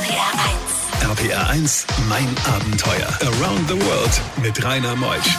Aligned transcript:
RPR 0.00 1.12
1. 1.12 1.20
RPR 1.20 1.50
1, 1.50 1.86
mein 2.08 2.26
Abenteuer. 2.54 3.08
Around 3.20 3.68
the 3.68 3.74
World 3.74 4.20
mit 4.42 4.64
Rainer 4.64 4.96
Meusch. 4.96 5.36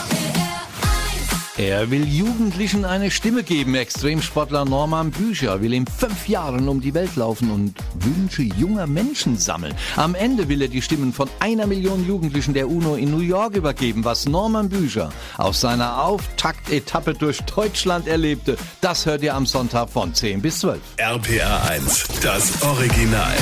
Er 1.58 1.90
will 1.90 2.06
Jugendlichen 2.06 2.84
eine 2.84 3.10
Stimme 3.10 3.42
geben. 3.42 3.74
Extremsportler 3.74 4.64
Norman 4.64 5.10
Bücher 5.10 5.60
will 5.60 5.72
in 5.72 5.84
fünf 5.86 6.28
Jahren 6.28 6.68
um 6.68 6.80
die 6.80 6.94
Welt 6.94 7.16
laufen 7.16 7.50
und 7.50 7.74
Wünsche 7.94 8.42
junger 8.42 8.86
Menschen 8.86 9.36
sammeln. 9.36 9.74
Am 9.96 10.14
Ende 10.14 10.48
will 10.48 10.62
er 10.62 10.68
die 10.68 10.80
Stimmen 10.80 11.12
von 11.12 11.28
einer 11.40 11.66
Million 11.66 12.06
Jugendlichen 12.06 12.54
der 12.54 12.68
UNO 12.68 12.94
in 12.94 13.10
New 13.10 13.18
York 13.18 13.56
übergeben. 13.56 14.04
Was 14.04 14.26
Norman 14.26 14.68
Bücher 14.68 15.12
auf 15.38 15.56
seiner 15.56 16.04
Auftaktetappe 16.04 17.14
durch 17.14 17.40
Deutschland 17.40 18.06
erlebte, 18.06 18.56
das 18.80 19.06
hört 19.06 19.22
ihr 19.22 19.34
am 19.34 19.44
Sonntag 19.44 19.90
von 19.90 20.14
10 20.14 20.40
bis 20.40 20.60
12. 20.60 20.80
RPR 20.98 21.64
1, 21.68 22.04
das 22.22 22.62
Original. 22.62 23.34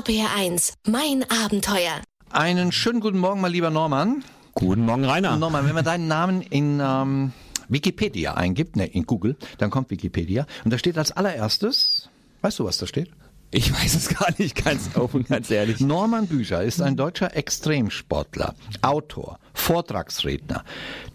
RPR1, 0.00 0.72
mein 0.88 1.26
Abenteuer. 1.44 2.00
Einen 2.30 2.72
schönen 2.72 3.00
guten 3.00 3.18
Morgen, 3.18 3.42
mein 3.42 3.52
lieber 3.52 3.68
Norman. 3.68 4.24
Guten 4.54 4.86
Morgen, 4.86 5.04
Rainer. 5.04 5.36
Norman, 5.36 5.66
wenn 5.66 5.74
man 5.74 5.84
deinen 5.84 6.08
Namen 6.08 6.40
in 6.40 6.80
ähm, 6.82 7.32
Wikipedia 7.68 8.32
eingibt, 8.32 8.76
ne, 8.76 8.86
in 8.86 9.04
Google, 9.04 9.36
dann 9.58 9.68
kommt 9.68 9.90
Wikipedia 9.90 10.46
und 10.64 10.72
da 10.72 10.78
steht 10.78 10.96
als 10.96 11.12
allererstes, 11.12 12.08
weißt 12.40 12.60
du, 12.60 12.64
was 12.64 12.78
da 12.78 12.86
steht? 12.86 13.10
Ich 13.50 13.74
weiß 13.74 13.94
es 13.94 14.08
gar 14.08 14.32
nicht, 14.38 14.64
ganz 14.64 14.96
offen, 14.96 15.24
ganz 15.24 15.50
ehrlich. 15.50 15.80
Norman 15.80 16.28
Bücher 16.28 16.62
ist 16.62 16.80
ein 16.80 16.96
deutscher 16.96 17.36
Extremsportler, 17.36 18.54
Autor, 18.80 19.38
Vortragsredner, 19.52 20.64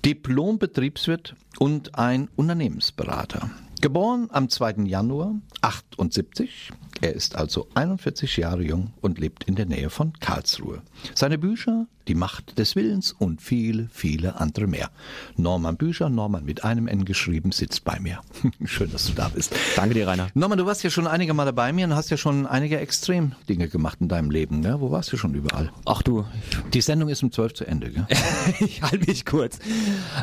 Diplom-Betriebswirt 0.06 1.36
und 1.58 1.98
ein 1.98 2.30
Unternehmensberater. 2.36 3.50
Geboren 3.82 4.30
am 4.32 4.48
2. 4.50 4.84
Januar 4.86 5.34
78. 5.62 6.72
Er 7.02 7.14
ist 7.14 7.36
also 7.36 7.68
41 7.76 8.38
Jahre 8.38 8.64
jung 8.64 8.94
und 9.02 9.20
lebt 9.20 9.44
in 9.44 9.56
der 9.56 9.66
Nähe 9.66 9.90
von 9.90 10.14
Karlsruhe. 10.20 10.82
Seine 11.14 11.38
Bücher, 11.38 11.88
Die 12.08 12.16
Macht 12.16 12.60
des 12.60 12.76
Willens 12.76 13.12
und 13.12 13.42
viele, 13.42 13.90
viele 13.92 14.40
andere 14.40 14.68
mehr. 14.68 14.92
Norman 15.36 15.76
Bücher, 15.76 16.10
Norman 16.10 16.46
mit 16.46 16.64
einem 16.64 16.88
N 16.88 17.04
geschrieben, 17.04 17.52
sitzt 17.52 17.84
bei 17.84 18.00
mir. 18.00 18.22
Schön, 18.66 18.92
dass 18.92 19.08
du 19.08 19.14
da 19.14 19.30
bist. 19.30 19.56
Danke 19.76 19.96
dir, 19.96 20.08
Rainer. 20.08 20.30
Norman, 20.36 20.58
du 20.58 20.66
warst 20.66 20.84
ja 20.84 20.90
schon 20.90 21.08
einige 21.08 21.34
Male 21.34 21.52
bei 21.52 21.74
mir 21.74 21.86
und 21.86 21.96
hast 21.96 22.12
ja 22.12 22.18
schon 22.18 22.46
einige 22.46 22.80
Extrem-Dinge 22.80 23.68
gemacht 23.70 23.98
in 24.02 24.08
deinem 24.08 24.30
Leben. 24.30 24.60
Ne? 24.60 24.80
Wo 24.80 24.92
warst 24.92 25.12
du 25.12 25.18
schon 25.18 25.34
überall? 25.34 25.72
Ach 25.86 26.02
du. 26.04 26.26
Die 26.74 26.82
Sendung 26.82 27.10
ist 27.10 27.24
um 27.24 27.32
12 27.32 27.54
zu 27.56 27.66
Ende. 27.66 27.90
Gell? 27.90 28.06
ich 28.60 28.84
halte 28.84 29.06
mich 29.08 29.26
kurz. 29.26 29.60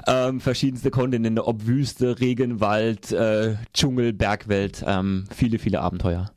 Ähm, 0.06 0.40
verschiedenste 0.40 0.90
Kontinente, 0.90 1.46
ob 1.46 1.66
Wüste, 1.66 2.20
Regenwald, 2.20 3.10
äh, 3.12 3.56
Dschungel, 3.74 4.12
Bergwelt, 4.12 4.84
ähm, 4.86 5.24
viele, 5.34 5.58
viele 5.58 5.80
Abenteuer. 5.80 6.30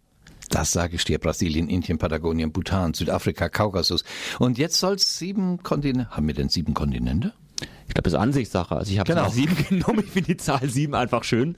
Das 0.56 0.72
sage 0.72 0.96
ich 0.96 1.04
dir. 1.04 1.20
Brasilien, 1.20 1.68
Indien, 1.68 1.98
Patagonien, 1.98 2.54
Bhutan, 2.54 2.94
Südafrika, 2.94 3.50
Kaukasus. 3.50 4.06
Und 4.40 4.58
jetzt 4.58 4.80
soll 4.80 4.96
es 4.96 5.20
sieben 5.20 5.62
Kontinente. 5.64 6.12
Haben 6.12 6.28
wir 6.28 6.34
denn 6.34 6.48
sieben 6.48 6.74
Kontinente? 6.74 7.34
Ich 7.90 7.94
glaube, 7.94 8.04
das 8.04 8.14
ist 8.14 8.20
Ansichtssache. 8.20 8.74
Also 8.74 8.90
ich 8.94 8.98
habe 9.00 9.14
Genau. 9.14 9.28
sieben 9.30 9.54
genommen. 9.70 10.00
Ich 10.06 10.12
finde 10.12 10.28
die 10.28 10.38
Zahl 10.38 10.70
sieben 10.70 10.96
einfach 10.96 11.26
schön. 11.26 11.58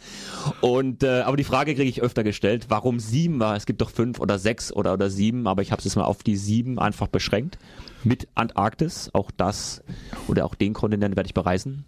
Und 0.62 1.04
äh, 1.04 1.22
aber 1.22 1.38
die 1.38 1.44
Frage 1.44 1.76
kriege 1.76 1.88
ich 1.88 2.02
öfter 2.02 2.24
gestellt, 2.24 2.66
warum 2.70 3.00
sieben 3.00 3.40
war. 3.40 3.56
Es 3.56 3.68
gibt 3.68 3.82
doch 3.82 3.92
fünf 3.92 4.20
oder 4.20 4.40
sechs 4.40 4.74
oder 4.74 4.94
oder 4.94 5.12
sieben, 5.12 5.48
aber 5.48 5.62
ich 5.62 5.72
habe 5.72 5.78
es 5.80 5.86
jetzt 5.86 5.96
mal 5.96 6.06
auf 6.06 6.24
die 6.24 6.36
sieben 6.36 6.80
einfach 6.80 7.06
beschränkt. 7.06 7.60
Mit 8.04 8.28
Antarktis, 8.34 9.12
auch 9.14 9.30
das 9.30 9.84
oder 10.28 10.44
auch 10.46 10.56
den 10.56 10.74
Kontinent 10.74 11.16
werde 11.16 11.28
ich 11.28 11.36
bereisen. 11.36 11.86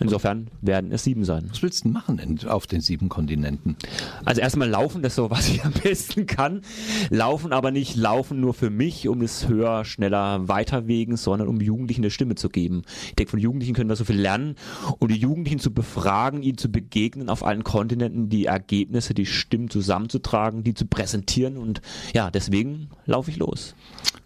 Insofern 0.00 0.48
werden 0.60 0.90
es 0.92 1.04
sieben 1.04 1.24
sein. 1.24 1.46
Was 1.50 1.62
willst 1.62 1.80
du 1.80 1.84
denn 1.84 1.92
machen 1.92 2.16
denn 2.16 2.48
auf 2.48 2.66
den 2.66 2.80
sieben 2.80 3.08
Kontinenten? 3.08 3.76
Also 4.24 4.40
erstmal 4.40 4.68
laufen, 4.68 5.02
das 5.02 5.12
ist 5.12 5.16
so, 5.16 5.30
was 5.30 5.48
ich 5.48 5.64
am 5.64 5.72
besten 5.72 6.26
kann. 6.26 6.62
Laufen, 7.10 7.52
aber 7.52 7.70
nicht 7.70 7.96
laufen 7.96 8.40
nur 8.40 8.54
für 8.54 8.70
mich, 8.70 9.08
um 9.08 9.22
es 9.22 9.48
höher, 9.48 9.84
schneller, 9.84 10.48
weiter 10.48 10.88
wegen, 10.88 11.16
sondern 11.16 11.48
um 11.48 11.60
Jugendlichen 11.60 12.02
eine 12.02 12.10
Stimme 12.10 12.34
zu 12.34 12.48
geben. 12.48 12.82
Ich 13.06 13.14
denke, 13.14 13.30
von 13.30 13.40
Jugendlichen 13.40 13.74
können 13.74 13.88
wir 13.88 13.96
so 13.96 14.04
viel 14.04 14.20
lernen 14.20 14.56
und 14.98 15.10
die 15.12 15.18
Jugendlichen 15.18 15.60
zu 15.60 15.72
befragen, 15.72 16.42
ihnen 16.42 16.58
zu 16.58 16.70
begegnen 16.70 17.28
auf 17.28 17.44
allen 17.44 17.64
Kontinenten, 17.64 18.28
die 18.28 18.46
Ergebnisse, 18.46 19.14
die 19.14 19.26
Stimmen 19.26 19.70
zusammenzutragen, 19.70 20.64
die 20.64 20.74
zu 20.74 20.86
präsentieren 20.86 21.56
und 21.56 21.80
ja, 22.12 22.30
deswegen 22.30 22.88
laufe 23.06 23.30
ich 23.30 23.36
los. 23.36 23.74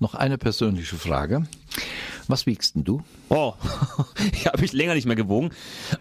Noch 0.00 0.14
eine 0.14 0.38
persönliche 0.38 0.96
Frage. 0.96 1.44
Was 2.28 2.44
wiegst 2.44 2.74
denn 2.74 2.84
du? 2.84 3.02
Oh, 3.30 3.54
ich 4.32 4.46
habe 4.46 4.60
mich 4.60 4.74
länger 4.74 4.94
nicht 4.94 5.06
mehr 5.06 5.16
gewogen. 5.16 5.50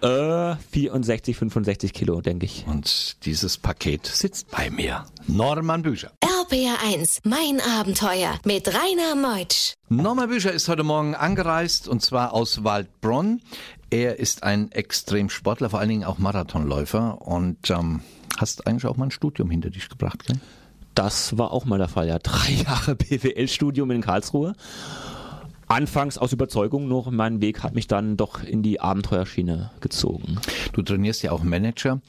Äh, 0.02 0.56
64, 0.72 1.38
65 1.38 1.94
Kilo, 1.94 2.20
denke 2.20 2.46
ich. 2.46 2.66
Und 2.68 3.26
dieses 3.26 3.58
Paket 3.58 4.06
sitzt 4.06 4.52
bei 4.52 4.70
mir. 4.70 5.06
Norman 5.28 5.84
Bücher. 5.84 6.12
RPR1, 6.22 7.20
mein 7.24 7.62
Abenteuer 7.62 8.38
mit 8.44 8.68
Rainer 8.68 9.16
Meutsch. 9.16 9.76
Norman 9.88 10.28
Bücher 10.28 10.52
ist 10.52 10.68
heute 10.68 10.84
Morgen 10.84 11.16
angereist 11.16 11.88
und 11.88 12.02
zwar 12.02 12.34
aus 12.34 12.66
Waldbronn. 12.66 13.42
Er 13.90 14.20
ist 14.20 14.44
ein 14.44 14.70
Extremsportler, 14.74 15.70
vor 15.70 15.80
allen 15.80 15.90
Dingen 15.90 16.04
auch 16.04 16.18
Marathonläufer 16.18 17.22
und 17.22 17.70
ähm, 17.70 18.02
hast 18.38 18.68
eigentlich 18.68 18.86
auch 18.86 18.98
mal 18.98 19.06
ein 19.06 19.12
Studium 19.12 19.50
hinter 19.50 19.70
dich 19.70 19.88
gebracht, 19.88 20.26
gell? 20.28 20.40
Das 20.94 21.38
war 21.38 21.52
auch 21.52 21.64
mal 21.64 21.78
der 21.78 21.88
Fall, 21.88 22.08
ja. 22.08 22.20
Drei 22.20 22.52
Jahre 22.52 22.96
BWL-Studium 22.96 23.92
in 23.92 24.02
Karlsruhe. 24.02 24.56
Anfangs 25.68 26.18
aus 26.18 26.32
Überzeugung 26.32 26.88
noch, 26.88 27.12
mein 27.12 27.42
Weg 27.42 27.62
hat 27.62 27.76
mich 27.76 27.88
dann 27.88 28.16
doch 28.16 28.42
in 28.42 28.64
die 28.64 28.80
Abenteuerschiene 28.80 29.72
gezogen. 29.82 30.40
Du 30.72 30.82
trainierst 30.82 31.24
ja 31.24 31.32
auch 31.34 31.44
Manager 31.44 32.00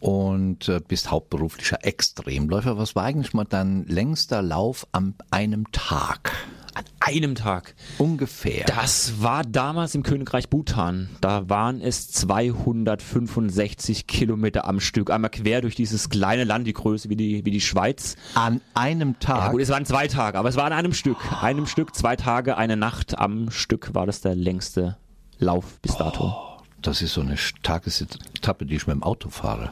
und 0.00 0.68
äh, 0.68 0.80
bist 0.86 1.10
hauptberuflicher 1.10 1.78
Extremläufer. 1.82 2.76
Was 2.76 2.94
war 2.94 3.04
eigentlich 3.04 3.32
mal 3.32 3.44
dein 3.44 3.86
längster 3.86 4.42
Lauf 4.42 4.86
an 4.92 5.14
einem 5.30 5.70
Tag? 5.72 6.32
An 6.76 6.84
einem 7.00 7.34
Tag. 7.34 7.74
Ungefähr. 7.96 8.66
Das 8.66 9.22
war 9.22 9.44
damals 9.44 9.94
im 9.94 10.02
Königreich 10.02 10.50
Bhutan. 10.50 11.08
Da 11.22 11.48
waren 11.48 11.80
es 11.80 12.10
265 12.10 14.06
Kilometer 14.06 14.66
am 14.68 14.80
Stück. 14.80 15.10
Einmal 15.10 15.30
quer 15.30 15.62
durch 15.62 15.74
dieses 15.74 16.10
kleine 16.10 16.44
Land, 16.44 16.66
die 16.66 16.74
Größe 16.74 17.08
wie 17.08 17.16
die, 17.16 17.46
wie 17.46 17.50
die 17.50 17.62
Schweiz. 17.62 18.16
An 18.34 18.60
einem 18.74 19.12
Ja, 19.22 19.26
Tag. 19.38 19.52
gut, 19.52 19.62
es 19.62 19.70
waren 19.70 19.86
zwei 19.86 20.06
Tage, 20.06 20.38
aber 20.38 20.50
es 20.50 20.56
war 20.56 20.64
an 20.64 20.74
einem 20.74 20.92
Stück. 20.92 21.16
Einem 21.42 21.66
Stück, 21.66 21.94
zwei 21.94 22.14
Tage, 22.14 22.58
eine 22.58 22.76
Nacht 22.76 23.18
am 23.18 23.50
Stück 23.50 23.94
war 23.94 24.04
das 24.04 24.20
der 24.20 24.34
längste 24.34 24.98
Lauf 25.38 25.80
bis 25.80 25.96
dato. 25.96 26.34
Das 26.82 27.00
ist 27.00 27.14
so 27.14 27.22
eine 27.22 27.36
Tagesetappe, 27.62 28.66
die 28.66 28.76
ich 28.76 28.86
mit 28.86 28.94
dem 28.94 29.02
Auto 29.02 29.30
fahre. 29.30 29.70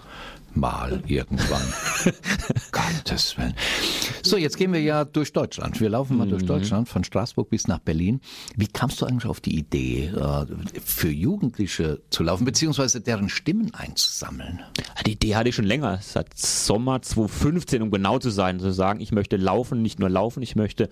Mal 0.55 1.03
irgendwann. 1.07 1.63
Gottes 2.73 3.37
Willen. 3.37 3.55
So, 4.23 4.37
jetzt 4.37 4.57
gehen 4.57 4.73
wir 4.73 4.81
ja 4.81 5.05
durch 5.05 5.33
Deutschland. 5.33 5.81
Wir 5.81 5.91
laufen 5.91 6.17
mal 6.17 6.29
durch 6.29 6.45
Deutschland, 6.45 6.89
von 6.89 7.05
Straßburg 7.05 7.51
bis 7.51 7.67
nach 7.67 7.79
Berlin. 7.79 8.21
Wie 8.57 8.67
kamst 8.67 9.01
du 9.01 9.07
eigentlich 9.07 9.27
auf 9.27 9.41
die 9.41 9.59
Idee, 9.59 10.07
äh, 10.07 10.47
für 10.85 11.11
Jugendliche 11.11 12.01
zu 12.11 12.23
laufen, 12.23 12.45
beziehungsweise 12.45 13.01
deren 13.01 13.29
Stimmen 13.29 13.75
einzusammeln? 13.75 14.61
Die 15.07 15.13
Idee 15.13 15.37
hatte 15.37 15.49
ich 15.49 15.55
schon 15.55 15.65
länger, 15.65 15.99
seit 16.01 16.37
Sommer 16.39 17.03
2015, 17.03 17.83
um 17.83 17.91
genau 17.91 18.19
zu 18.19 18.31
sein, 18.31 18.61
zu 18.61 18.73
sagen, 18.73 19.01
ich 19.01 19.13
möchte 19.13 19.37
laufen, 19.37 19.83
nicht 19.83 19.99
nur 19.99 20.09
laufen, 20.09 20.43
ich 20.43 20.57
möchte 20.57 20.89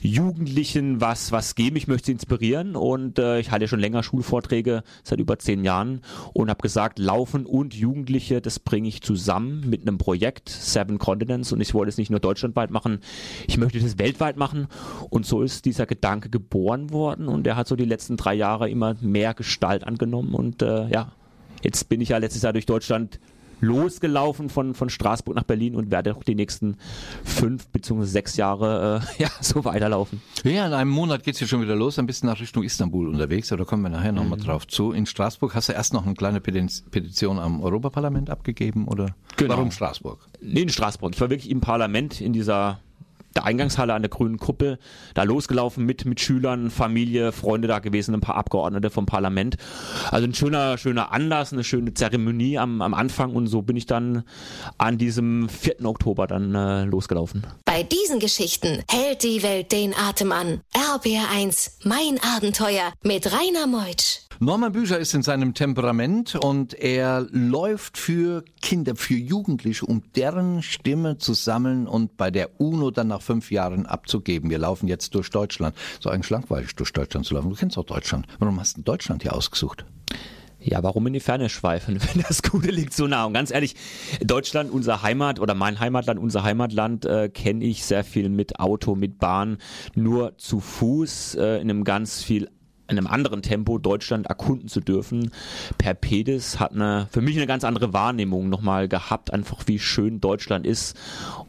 Jugendlichen 0.00 1.00
was, 1.00 1.32
was 1.32 1.54
geben, 1.54 1.76
ich 1.76 1.86
möchte 1.86 2.06
sie 2.06 2.12
inspirieren 2.12 2.76
und 2.76 3.18
äh, 3.18 3.38
ich 3.38 3.50
halte 3.50 3.68
schon 3.68 3.80
länger 3.80 4.02
Schulvorträge 4.02 4.82
seit 5.04 5.20
über 5.20 5.38
zehn 5.38 5.64
Jahren 5.64 6.00
und 6.32 6.50
habe 6.50 6.62
gesagt, 6.62 6.98
Laufen 6.98 7.46
und 7.46 7.74
Jugendliche, 7.74 8.40
das 8.40 8.58
bringe 8.58 8.85
ich 8.86 9.02
zusammen 9.02 9.68
mit 9.68 9.82
einem 9.82 9.98
Projekt, 9.98 10.48
Seven 10.48 10.98
Continents 10.98 11.52
und 11.52 11.60
ich 11.60 11.74
wollte 11.74 11.90
es 11.90 11.98
nicht 11.98 12.10
nur 12.10 12.20
deutschlandweit 12.20 12.70
machen, 12.70 13.00
ich 13.46 13.58
möchte 13.58 13.80
das 13.80 13.98
weltweit 13.98 14.36
machen. 14.36 14.68
Und 15.10 15.26
so 15.26 15.42
ist 15.42 15.64
dieser 15.64 15.86
Gedanke 15.86 16.30
geboren 16.30 16.90
worden 16.90 17.28
und 17.28 17.44
der 17.44 17.56
hat 17.56 17.68
so 17.68 17.76
die 17.76 17.84
letzten 17.84 18.16
drei 18.16 18.34
Jahre 18.34 18.70
immer 18.70 18.94
mehr 19.00 19.34
Gestalt 19.34 19.84
angenommen. 19.84 20.34
Und 20.34 20.62
äh, 20.62 20.88
ja, 20.88 21.12
Jetzt 21.62 21.88
bin 21.88 22.00
ich 22.00 22.10
ja 22.10 22.18
letztes 22.18 22.42
Jahr 22.42 22.52
durch 22.52 22.66
Deutschland 22.66 23.18
losgelaufen 23.60 24.48
von, 24.48 24.74
von 24.74 24.90
Straßburg 24.90 25.36
nach 25.36 25.44
Berlin 25.44 25.74
und 25.74 25.90
werde 25.90 26.14
auch 26.14 26.22
die 26.22 26.34
nächsten 26.34 26.76
fünf 27.24 27.68
beziehungsweise 27.68 28.10
sechs 28.12 28.36
Jahre 28.36 29.02
äh, 29.18 29.22
ja, 29.22 29.30
so 29.40 29.64
weiterlaufen. 29.64 30.20
Ja, 30.44 30.66
in 30.66 30.72
einem 30.72 30.90
Monat 30.90 31.24
geht's 31.24 31.40
ja 31.40 31.46
schon 31.46 31.62
wieder 31.62 31.76
los, 31.76 31.98
ein 31.98 32.06
bisschen 32.06 32.28
nach 32.28 32.40
Richtung 32.40 32.62
Istanbul 32.62 33.08
unterwegs, 33.08 33.52
aber 33.52 33.64
da 33.64 33.64
kommen 33.64 33.82
wir 33.82 33.90
nachher 33.90 34.12
nochmal 34.12 34.38
drauf 34.38 34.66
zu. 34.66 34.92
In 34.92 35.06
Straßburg 35.06 35.54
hast 35.54 35.68
du 35.68 35.72
erst 35.72 35.92
noch 35.92 36.04
eine 36.04 36.14
kleine 36.14 36.40
Petition 36.40 37.38
am 37.38 37.62
Europaparlament 37.62 38.30
abgegeben, 38.30 38.88
oder? 38.88 39.14
Genau. 39.36 39.54
Warum 39.54 39.70
Straßburg? 39.70 40.26
Nee, 40.40 40.62
in 40.62 40.68
Straßburg. 40.68 41.14
Ich 41.14 41.20
war 41.20 41.30
wirklich 41.30 41.50
im 41.50 41.60
Parlament 41.60 42.20
in 42.20 42.32
dieser 42.32 42.80
der 43.36 43.44
Eingangshalle 43.44 43.94
an 43.94 44.02
der 44.02 44.08
grünen 44.08 44.38
Kuppel, 44.38 44.78
da 45.14 45.22
losgelaufen 45.22 45.84
mit, 45.84 46.04
mit 46.04 46.20
Schülern, 46.20 46.70
Familie, 46.70 47.32
Freunde 47.32 47.68
da 47.68 47.78
gewesen, 47.78 48.14
ein 48.14 48.20
paar 48.20 48.36
Abgeordnete 48.36 48.90
vom 48.90 49.06
Parlament. 49.06 49.56
Also 50.10 50.26
ein 50.26 50.34
schöner, 50.34 50.78
schöner 50.78 51.12
Anlass, 51.12 51.52
eine 51.52 51.64
schöne 51.64 51.94
Zeremonie 51.94 52.58
am, 52.58 52.82
am 52.82 52.94
Anfang 52.94 53.34
und 53.34 53.46
so 53.46 53.62
bin 53.62 53.76
ich 53.76 53.86
dann 53.86 54.24
an 54.78 54.98
diesem 54.98 55.48
4. 55.48 55.84
Oktober 55.84 56.26
dann 56.26 56.54
äh, 56.54 56.84
losgelaufen. 56.84 57.46
Bei 57.64 57.82
diesen 57.82 58.18
Geschichten 58.18 58.82
hält 58.90 59.22
die 59.22 59.42
Welt 59.42 59.72
den 59.72 59.94
Atem 59.94 60.32
an. 60.32 60.60
RBR1, 60.74 61.84
mein 61.84 62.18
Abenteuer 62.36 62.92
mit 63.02 63.32
Rainer 63.32 63.66
Meutsch. 63.66 64.25
Norman 64.38 64.72
Bücher 64.72 64.98
ist 64.98 65.14
in 65.14 65.22
seinem 65.22 65.54
Temperament 65.54 66.34
und 66.34 66.74
er 66.74 67.26
läuft 67.30 67.96
für 67.96 68.44
Kinder, 68.60 68.94
für 68.94 69.14
Jugendliche, 69.14 69.86
um 69.86 70.02
deren 70.14 70.62
Stimme 70.62 71.16
zu 71.16 71.32
sammeln 71.32 71.86
und 71.86 72.18
bei 72.18 72.30
der 72.30 72.60
UNO 72.60 72.90
dann 72.90 73.08
nach 73.08 73.22
fünf 73.22 73.50
Jahren 73.50 73.86
abzugeben. 73.86 74.50
Wir 74.50 74.58
laufen 74.58 74.88
jetzt 74.88 75.14
durch 75.14 75.30
Deutschland. 75.30 75.74
So 76.00 76.10
eigentlich 76.10 76.28
langweilig 76.28 76.76
durch 76.76 76.92
Deutschland 76.92 77.24
zu 77.24 77.32
laufen. 77.32 77.48
Du 77.48 77.56
kennst 77.56 77.78
auch 77.78 77.84
Deutschland. 77.84 78.26
Warum 78.38 78.60
hast 78.60 78.76
du 78.76 78.82
Deutschland 78.82 79.22
hier 79.22 79.34
ausgesucht? 79.34 79.86
Ja, 80.60 80.82
warum 80.82 81.06
in 81.06 81.12
die 81.12 81.20
Ferne 81.20 81.48
schweifen, 81.48 81.98
wenn 82.14 82.22
das 82.22 82.42
Gute 82.42 82.70
liegt 82.70 82.92
so 82.92 83.06
nah? 83.06 83.24
Und 83.24 83.32
ganz 83.32 83.50
ehrlich, 83.50 83.74
Deutschland, 84.20 84.70
unser 84.70 85.02
Heimat 85.02 85.40
oder 85.40 85.54
mein 85.54 85.80
Heimatland, 85.80 86.20
unser 86.20 86.42
Heimatland, 86.42 87.06
äh, 87.06 87.30
kenne 87.30 87.64
ich 87.64 87.84
sehr 87.84 88.04
viel 88.04 88.28
mit 88.28 88.60
Auto, 88.60 88.96
mit 88.96 89.18
Bahn, 89.18 89.58
nur 89.94 90.36
zu 90.36 90.60
Fuß, 90.60 91.36
äh, 91.36 91.56
in 91.56 91.70
einem 91.70 91.84
ganz 91.84 92.22
viel 92.22 92.50
in 92.88 92.98
einem 92.98 93.06
anderen 93.06 93.42
Tempo 93.42 93.78
Deutschland 93.78 94.26
erkunden 94.26 94.68
zu 94.68 94.80
dürfen. 94.80 95.30
Per 95.78 95.94
Pedis 95.94 96.60
hat 96.60 96.72
eine, 96.72 97.08
für 97.10 97.20
mich 97.20 97.36
eine 97.36 97.46
ganz 97.46 97.64
andere 97.64 97.92
Wahrnehmung 97.92 98.48
nochmal 98.48 98.88
gehabt, 98.88 99.32
einfach 99.32 99.62
wie 99.66 99.78
schön 99.78 100.20
Deutschland 100.20 100.66
ist. 100.66 100.96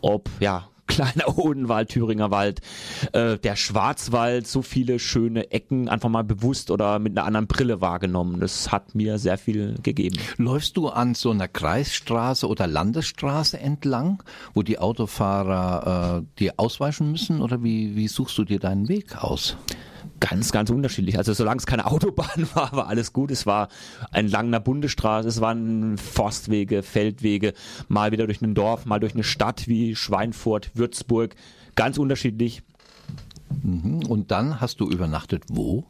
Ob, 0.01 0.30
ja, 0.39 0.69
kleiner 0.88 1.38
Odenwald, 1.38 1.89
Thüringer 1.89 2.31
Wald, 2.31 2.62
äh, 3.12 3.38
der 3.38 3.56
Schwarzwald, 3.56 4.48
so 4.48 4.62
viele 4.62 5.00
schöne 5.00 5.51
Ecken 5.51 5.89
einfach 5.89 6.10
mal 6.10 6.24
bewusst 6.24 6.72
oder 6.72 7.00
mit 7.00 7.18
einer 7.18 7.28
anderen 7.28 7.48
Brille 7.48 7.81
wahrgenommen. 7.81 8.40
Das 8.40 8.72
hat 8.72 8.95
mir 8.95 9.19
sehr 9.19 9.38
viel 9.38 9.75
gegeben. 9.83 10.18
Läufst 10.38 10.78
du 10.78 10.88
an 10.88 11.13
so 11.13 11.31
einer 11.31 11.48
Kreisstraße 11.48 12.48
oder 12.48 12.68
Landesstraße 12.68 13.60
entlang, 13.60 14.24
wo 14.54 14.63
die 14.63 14.80
Autofahrer 14.80 16.22
äh, 16.22 16.40
dir 16.40 16.54
ausweichen 16.57 17.12
müssen 17.12 17.42
oder 17.42 17.63
wie, 17.63 17.95
wie 17.95 18.07
suchst 18.07 18.38
du 18.38 18.45
dir 18.45 18.60
deinen 18.60 18.88
Weg 18.88 19.22
aus? 19.22 19.57
Ganz, 20.19 20.52
ganz 20.52 20.69
unterschiedlich. 20.69 21.18
Also 21.18 21.34
solange 21.34 21.60
es 21.60 21.66
keine 21.66 21.86
Autobahn 21.92 22.48
war, 22.54 22.72
war 22.74 22.88
alles 22.88 23.14
gut. 23.14 23.31
Es 23.31 23.46
war 23.46 23.69
entlang 24.12 24.48
einer 24.48 24.60
Bundesstraße, 24.60 25.28
es 25.28 25.42
waren 25.42 25.98
Forstwege, 25.98 26.84
Feldwege, 26.84 27.54
mal 27.88 28.12
wieder 28.12 28.25
durch 28.25 28.42
ein 28.42 28.56
Dorf, 28.56 28.86
mal 28.86 29.00
durch 29.00 29.14
eine 29.14 29.24
Stadt 29.24 29.68
wie 29.68 29.96
Schweinfurt, 29.96 30.72
Würzburg. 30.74 31.36
Ganz 31.75 31.98
unterschiedlich. 31.98 32.64
Mhm. 33.64 34.06
Und 34.08 34.31
dann 34.31 34.60
hast 34.60 34.80
du 34.80 34.90
übernachtet 34.90 35.44
wo? 35.50 35.86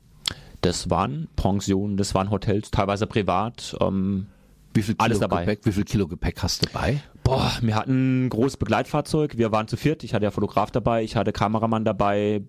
Das 0.61 0.89
waren 0.89 1.27
Pensionen, 1.35 1.97
das 1.97 2.13
waren 2.15 2.31
Hotels, 2.31 2.71
teilweise 2.71 3.07
privat. 3.07 3.77
Ähm, 3.79 4.27
wie 4.73 4.81
viel 4.81 4.95
Kilo 4.95 5.05
alles 5.05 5.19
dabei. 5.19 5.45
Gepäck, 5.45 5.65
wie 5.65 5.71
viel 5.71 5.85
Kilo 5.85 6.07
Gepäck 6.07 6.43
hast 6.43 6.61
du 6.61 6.67
dabei? 6.67 7.01
Boah, 7.23 7.51
wir 7.61 7.75
hatten 7.75 8.25
ein 8.25 8.29
großes 8.29 8.57
Begleitfahrzeug. 8.57 9.37
Wir 9.37 9.51
waren 9.51 9.67
zu 9.67 9.77
viert. 9.77 10.03
Ich 10.03 10.13
hatte 10.13 10.25
ja 10.25 10.31
Fotograf 10.31 10.71
dabei, 10.71 11.03
ich 11.03 11.15
hatte 11.15 11.31
Kameramann 11.31 11.83
dabei, 11.83 12.43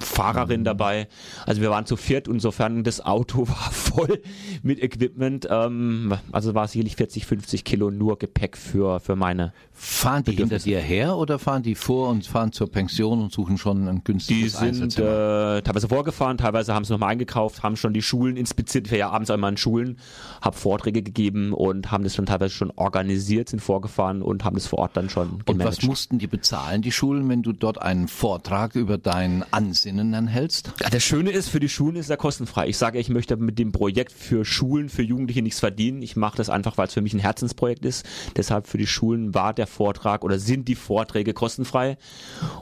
Fahrerin 0.00 0.64
dabei. 0.64 1.08
Also 1.46 1.60
wir 1.60 1.70
waren 1.70 1.86
zu 1.86 1.96
viert, 1.96 2.28
insofern 2.28 2.84
das 2.84 3.04
Auto 3.04 3.48
war 3.48 3.70
voll 3.72 4.20
mit 4.62 4.82
Equipment. 4.82 5.46
Ähm, 5.50 6.14
also 6.32 6.54
war 6.54 6.68
sicherlich 6.68 6.96
40, 6.96 7.26
50 7.26 7.64
Kilo 7.64 7.90
nur 7.90 8.18
Gepäck 8.18 8.56
für, 8.56 9.00
für 9.00 9.16
meine. 9.16 9.52
Fahren 9.72 10.24
die 10.24 10.32
hinter 10.32 10.58
dir 10.58 10.80
her 10.80 11.16
oder 11.16 11.38
fahren 11.38 11.62
die 11.62 11.74
vor 11.76 12.08
und 12.08 12.26
fahren 12.26 12.50
zur 12.52 12.70
Pension 12.70 13.20
und 13.20 13.32
suchen 13.32 13.58
schon 13.58 13.86
ein 13.86 14.02
günstiges 14.02 14.58
Die 14.58 14.74
sind 14.74 14.98
äh, 14.98 15.62
teilweise 15.62 15.88
vorgefahren, 15.88 16.36
teilweise 16.36 16.74
haben 16.74 16.84
sie 16.84 16.92
nochmal 16.92 17.10
eingekauft, 17.10 17.62
haben 17.62 17.76
schon 17.76 17.92
die 17.92 18.02
Schulen 18.02 18.36
inspiziert. 18.36 18.86
Ich 18.86 18.92
war 18.92 18.98
ja 18.98 19.10
abends 19.10 19.30
einmal 19.30 19.52
in 19.52 19.56
Schulen, 19.56 19.98
habe 20.40 20.56
Vorträge 20.56 21.02
gegeben 21.02 21.52
und 21.52 21.92
haben 21.92 22.02
das 22.02 22.14
dann 22.14 22.26
teilweise 22.26 22.54
schon 22.54 22.72
organisiert, 22.74 23.48
sind 23.50 23.60
vorgefahren 23.60 24.22
und 24.22 24.44
haben 24.44 24.56
das 24.56 24.66
vor 24.66 24.80
Ort 24.80 24.96
dann 24.96 25.08
schon 25.10 25.44
gemanagt. 25.44 25.48
Und 25.48 25.64
was 25.64 25.82
mussten 25.82 26.18
die 26.18 26.26
bezahlen, 26.26 26.82
die 26.82 26.92
Schulen, 26.92 27.28
wenn 27.28 27.42
du 27.42 27.52
dort 27.52 27.80
einen 27.80 28.08
Vortrag 28.08 28.74
über 28.74 28.98
dein 28.98 29.44
Ansinnen 29.88 30.12
dann 30.12 30.26
hältst? 30.26 30.72
Ja, 30.80 30.90
das 30.90 31.02
Schöne 31.02 31.30
ist, 31.30 31.48
für 31.48 31.60
die 31.60 31.68
Schulen 31.68 31.96
ist 31.96 32.10
er 32.10 32.16
kostenfrei. 32.16 32.68
Ich 32.68 32.76
sage, 32.76 32.98
ich 32.98 33.08
möchte 33.08 33.36
mit 33.36 33.58
dem 33.58 33.72
Projekt 33.72 34.12
für 34.12 34.44
Schulen, 34.44 34.88
für 34.88 35.02
Jugendliche 35.02 35.42
nichts 35.42 35.60
verdienen. 35.60 36.02
Ich 36.02 36.14
mache 36.14 36.36
das 36.36 36.50
einfach, 36.50 36.76
weil 36.76 36.88
es 36.88 36.94
für 36.94 37.00
mich 37.00 37.14
ein 37.14 37.20
Herzensprojekt 37.20 37.84
ist. 37.84 38.04
Deshalb 38.36 38.66
für 38.66 38.78
die 38.78 38.86
Schulen 38.86 39.34
war 39.34 39.54
der 39.54 39.66
Vortrag 39.66 40.24
oder 40.24 40.38
sind 40.38 40.68
die 40.68 40.74
Vorträge 40.74 41.32
kostenfrei. 41.32 41.96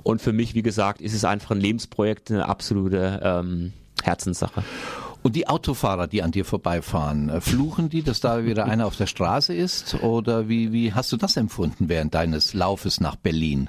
Und 0.04 0.22
für 0.22 0.32
mich, 0.32 0.54
wie 0.54 0.62
gesagt, 0.62 1.00
ist 1.00 1.14
es 1.14 1.24
einfach 1.24 1.50
ein 1.50 1.60
Lebensprojekt, 1.60 2.30
eine 2.30 2.48
absolute 2.48 3.20
ähm, 3.22 3.72
Herzenssache. 4.02 4.62
Und 5.22 5.34
die 5.34 5.48
Autofahrer, 5.48 6.06
die 6.06 6.22
an 6.22 6.30
dir 6.30 6.44
vorbeifahren, 6.44 7.28
äh, 7.28 7.40
fluchen 7.40 7.88
die, 7.88 8.04
dass 8.04 8.20
da 8.20 8.44
wieder 8.44 8.66
einer 8.66 8.86
auf 8.86 8.96
der 8.96 9.06
Straße 9.06 9.52
ist? 9.52 9.94
Oder 10.02 10.48
wie, 10.48 10.72
wie 10.72 10.92
hast 10.92 11.10
du 11.10 11.16
das 11.16 11.36
empfunden 11.36 11.88
während 11.88 12.14
deines 12.14 12.54
Laufes 12.54 13.00
nach 13.00 13.16
Berlin? 13.16 13.68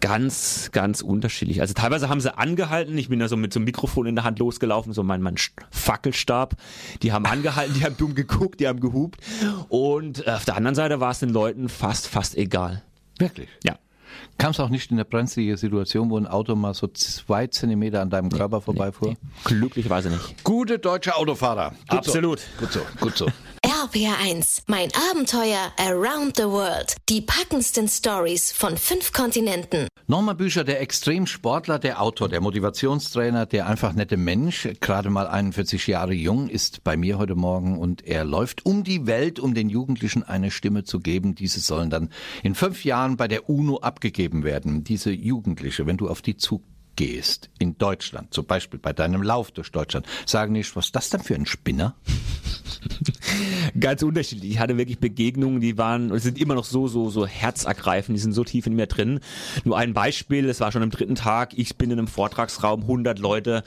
Ganz, 0.00 0.70
ganz 0.72 1.02
unterschiedlich. 1.02 1.60
Also 1.60 1.74
teilweise 1.74 2.08
haben 2.08 2.20
sie 2.20 2.36
angehalten. 2.36 2.96
Ich 2.96 3.10
bin 3.10 3.18
da 3.18 3.28
so 3.28 3.36
mit 3.36 3.52
so 3.52 3.58
einem 3.58 3.66
Mikrofon 3.66 4.06
in 4.06 4.14
der 4.14 4.24
Hand 4.24 4.38
losgelaufen, 4.38 4.92
so 4.92 5.02
mein, 5.02 5.20
mein 5.20 5.36
Fackelstab. 5.70 6.54
Die 7.02 7.12
haben 7.12 7.26
angehalten, 7.26 7.74
die 7.74 7.84
haben 7.84 7.96
dumm 7.96 8.14
geguckt, 8.14 8.60
die 8.60 8.68
haben 8.68 8.80
gehupt. 8.80 9.20
Und 9.68 10.26
auf 10.26 10.44
der 10.46 10.56
anderen 10.56 10.74
Seite 10.74 11.00
war 11.00 11.10
es 11.10 11.18
den 11.18 11.30
Leuten 11.30 11.68
fast, 11.68 12.08
fast 12.08 12.36
egal. 12.36 12.82
Wirklich? 13.18 13.48
Ja. 13.64 13.76
Kam 14.38 14.52
es 14.52 14.60
auch 14.60 14.70
nicht 14.70 14.90
in 14.90 14.96
eine 14.96 15.04
brenzlige 15.04 15.56
Situation, 15.56 16.10
wo 16.10 16.16
ein 16.16 16.26
Auto 16.26 16.56
mal 16.56 16.74
so 16.74 16.86
zwei 16.88 17.46
Zentimeter 17.46 18.00
an 18.00 18.10
deinem 18.10 18.30
Körper 18.30 18.58
nee, 18.58 18.62
vorbeifuhr? 18.62 19.08
Nee, 19.10 19.16
nee. 19.22 19.30
Glücklicherweise 19.44 20.08
nicht. 20.08 20.42
Gute 20.44 20.78
deutsche 20.78 21.14
Autofahrer. 21.14 21.74
Gut 21.88 21.98
Absolut. 21.98 22.40
So. 22.40 22.46
Gut 22.58 22.72
so, 22.72 22.80
gut 23.00 23.16
so. 23.16 23.26
RPR1, 23.80 24.64
mein 24.66 24.90
Abenteuer 25.10 25.72
around 25.78 26.36
the 26.36 26.42
world. 26.42 26.96
Die 27.08 27.22
packendsten 27.22 27.88
Stories 27.88 28.52
von 28.52 28.76
fünf 28.76 29.14
Kontinenten. 29.14 29.88
Norman 30.06 30.36
Bücher, 30.36 30.64
der 30.64 30.82
Extremsportler, 30.82 31.78
der 31.78 32.02
Autor, 32.02 32.28
der 32.28 32.42
Motivationstrainer, 32.42 33.46
der 33.46 33.66
einfach 33.66 33.94
nette 33.94 34.18
Mensch, 34.18 34.68
gerade 34.80 35.08
mal 35.08 35.26
41 35.26 35.86
Jahre 35.86 36.12
jung, 36.12 36.50
ist 36.50 36.84
bei 36.84 36.98
mir 36.98 37.16
heute 37.16 37.36
Morgen 37.36 37.78
und 37.78 38.06
er 38.06 38.26
läuft 38.26 38.66
um 38.66 38.84
die 38.84 39.06
Welt, 39.06 39.40
um 39.40 39.54
den 39.54 39.70
Jugendlichen 39.70 40.24
eine 40.24 40.50
Stimme 40.50 40.84
zu 40.84 41.00
geben. 41.00 41.34
Diese 41.34 41.60
sollen 41.60 41.88
dann 41.88 42.10
in 42.42 42.54
fünf 42.54 42.84
Jahren 42.84 43.16
bei 43.16 43.28
der 43.28 43.48
UNO 43.48 43.78
abgegeben 43.78 44.44
werden. 44.44 44.84
Diese 44.84 45.10
Jugendliche, 45.10 45.86
wenn 45.86 45.96
du 45.96 46.10
auf 46.10 46.20
die 46.20 46.36
zu 46.36 46.62
gehst, 46.96 47.48
in 47.58 47.78
Deutschland, 47.78 48.34
zum 48.34 48.44
Beispiel 48.44 48.78
bei 48.78 48.92
deinem 48.92 49.22
Lauf 49.22 49.52
durch 49.52 49.72
Deutschland, 49.72 50.04
sagen 50.26 50.52
nicht, 50.52 50.76
was 50.76 50.86
ist 50.86 50.96
das 50.96 51.08
denn 51.08 51.22
für 51.22 51.34
ein 51.34 51.46
Spinner? 51.46 51.96
Ganz 53.80 54.02
unterschiedlich. 54.02 54.52
Ich 54.52 54.58
hatte 54.58 54.76
wirklich 54.76 54.98
Begegnungen, 54.98 55.60
die 55.60 55.78
waren, 55.78 56.16
sind 56.18 56.40
immer 56.40 56.54
noch 56.54 56.64
so, 56.64 56.88
so, 56.88 57.10
so 57.10 57.26
herzergreifend, 57.26 58.16
die 58.16 58.20
sind 58.20 58.32
so 58.32 58.44
tief 58.44 58.66
in 58.66 58.74
mir 58.74 58.86
drin. 58.86 59.20
Nur 59.64 59.78
ein 59.78 59.94
Beispiel, 59.94 60.48
es 60.48 60.60
war 60.60 60.72
schon 60.72 60.82
am 60.82 60.90
dritten 60.90 61.14
Tag, 61.14 61.56
ich 61.56 61.76
bin 61.76 61.90
in 61.90 61.98
einem 61.98 62.08
Vortragsraum, 62.08 62.82
100 62.82 63.18
Leute, 63.18 63.62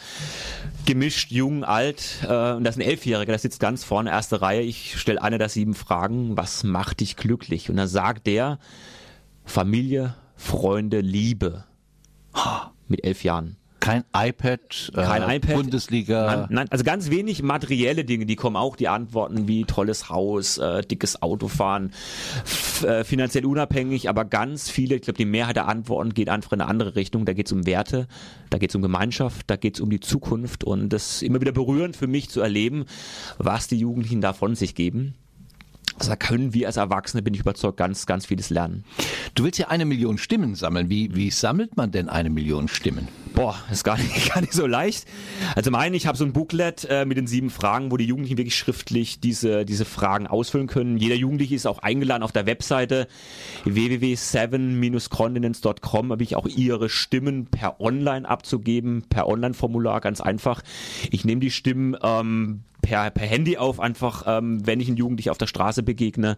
gemischt, 0.85 1.31
jung, 1.31 1.63
alt, 1.63 2.19
äh, 2.23 2.53
und 2.53 2.63
das 2.63 2.75
ist 2.75 2.81
ein 2.81 2.87
Elfjähriger, 2.87 3.31
der 3.31 3.39
sitzt 3.39 3.59
ganz 3.59 3.83
vorne, 3.83 4.09
erste 4.09 4.41
Reihe. 4.41 4.61
Ich 4.61 4.99
stelle 4.99 5.21
eine 5.21 5.37
der 5.37 5.49
sieben 5.49 5.73
Fragen, 5.73 6.37
was 6.37 6.63
macht 6.63 6.99
dich 6.99 7.15
glücklich? 7.15 7.69
Und 7.69 7.77
dann 7.77 7.87
sagt 7.87 8.27
der, 8.27 8.59
Familie, 9.45 10.15
Freunde, 10.35 11.01
Liebe. 11.01 11.65
Mit 12.87 13.03
elf 13.03 13.23
Jahren. 13.23 13.57
Kein 13.83 14.05
iPad, 14.15 14.91
äh, 14.95 15.03
kein 15.03 15.29
iPad, 15.29 15.55
Bundesliga. 15.55 16.25
Nein, 16.25 16.47
nein, 16.49 16.67
also 16.69 16.85
ganz 16.85 17.09
wenig 17.09 17.43
materielle 17.43 18.05
Dinge, 18.05 18.25
die 18.25 18.37
kommen 18.37 18.55
auch, 18.55 18.77
die 18.77 18.87
Antworten 18.87 19.47
wie 19.47 19.65
tolles 19.65 20.09
Haus, 20.09 20.57
äh, 20.57 20.81
dickes 20.83 21.21
Autofahren, 21.21 21.91
äh, 22.85 23.03
finanziell 23.03 23.45
unabhängig, 23.45 24.07
aber 24.07 24.23
ganz 24.23 24.69
viele, 24.69 24.95
ich 24.95 25.01
glaube, 25.01 25.17
die 25.17 25.25
Mehrheit 25.25 25.57
der 25.57 25.67
Antworten 25.67 26.13
geht 26.13 26.29
einfach 26.29 26.53
in 26.53 26.61
eine 26.61 26.69
andere 26.69 26.95
Richtung. 26.95 27.25
Da 27.25 27.33
geht 27.33 27.47
es 27.47 27.51
um 27.51 27.65
Werte, 27.65 28.07
da 28.49 28.57
geht 28.57 28.69
es 28.69 28.75
um 28.75 28.81
Gemeinschaft, 28.81 29.49
da 29.49 29.57
geht 29.57 29.75
es 29.75 29.81
um 29.81 29.89
die 29.89 29.99
Zukunft 29.99 30.63
und 30.63 30.89
das 30.89 31.15
ist 31.15 31.23
immer 31.23 31.41
wieder 31.41 31.51
berührend 31.51 31.97
für 31.97 32.07
mich 32.07 32.29
zu 32.29 32.39
erleben, 32.39 32.85
was 33.37 33.67
die 33.67 33.77
Jugendlichen 33.77 34.21
da 34.21 34.31
von 34.31 34.55
sich 34.55 34.75
geben. 34.75 35.15
Also 35.99 36.09
da 36.09 36.15
können 36.15 36.53
wir 36.53 36.67
als 36.67 36.77
Erwachsene, 36.77 37.21
bin 37.21 37.33
ich 37.33 37.41
überzeugt, 37.41 37.77
ganz, 37.77 38.05
ganz 38.05 38.25
vieles 38.25 38.49
lernen. 38.49 38.83
Du 39.35 39.43
willst 39.43 39.59
ja 39.59 39.67
eine 39.67 39.85
Million 39.85 40.17
Stimmen 40.17 40.55
sammeln. 40.55 40.89
Wie, 40.89 41.15
wie 41.15 41.29
sammelt 41.29 41.77
man 41.77 41.91
denn 41.91 42.09
eine 42.09 42.29
Million 42.29 42.67
Stimmen? 42.67 43.07
Boah, 43.33 43.55
ist 43.71 43.83
gar 43.83 43.97
nicht, 43.97 44.29
gar 44.33 44.41
nicht 44.41 44.53
so 44.53 44.67
leicht. 44.67 45.07
Also 45.55 45.71
meine, 45.71 45.95
ich 45.95 46.05
habe 46.07 46.17
so 46.17 46.25
ein 46.25 46.33
Booklet 46.33 46.85
äh, 46.89 47.05
mit 47.05 47.17
den 47.17 47.27
sieben 47.27 47.49
Fragen, 47.49 47.91
wo 47.91 47.97
die 47.97 48.05
Jugendlichen 48.05 48.37
wirklich 48.37 48.55
schriftlich 48.55 49.19
diese, 49.19 49.65
diese 49.65 49.85
Fragen 49.85 50.27
ausfüllen 50.27 50.67
können. 50.67 50.97
Jeder 50.97 51.15
Jugendliche 51.15 51.55
ist 51.55 51.65
auch 51.65 51.79
eingeladen 51.79 52.23
auf 52.23 52.31
der 52.31 52.45
Webseite 52.45 53.07
www.seven-continents.com 53.65 56.11
habe 56.11 56.23
ich 56.23 56.35
auch 56.35 56.47
ihre 56.47 56.89
Stimmen 56.89 57.47
per 57.47 57.81
Online 57.81 58.27
abzugeben, 58.27 59.03
per 59.09 59.27
Online-Formular, 59.27 60.01
ganz 60.01 60.21
einfach. 60.21 60.61
Ich 61.11 61.25
nehme 61.25 61.41
die 61.41 61.51
Stimmen 61.51 61.95
ähm, 62.01 62.61
per, 62.83 63.09
per 63.09 63.25
Handy 63.25 63.57
auf, 63.57 63.79
einfach 63.79 64.25
ähm, 64.27 64.67
wenn 64.67 64.79
ich 64.79 64.87
einen 64.87 64.97
Jugendlichen 64.97 65.31
auf 65.31 65.39
der 65.39 65.47
Straße 65.47 65.81
begegne. 65.81 66.37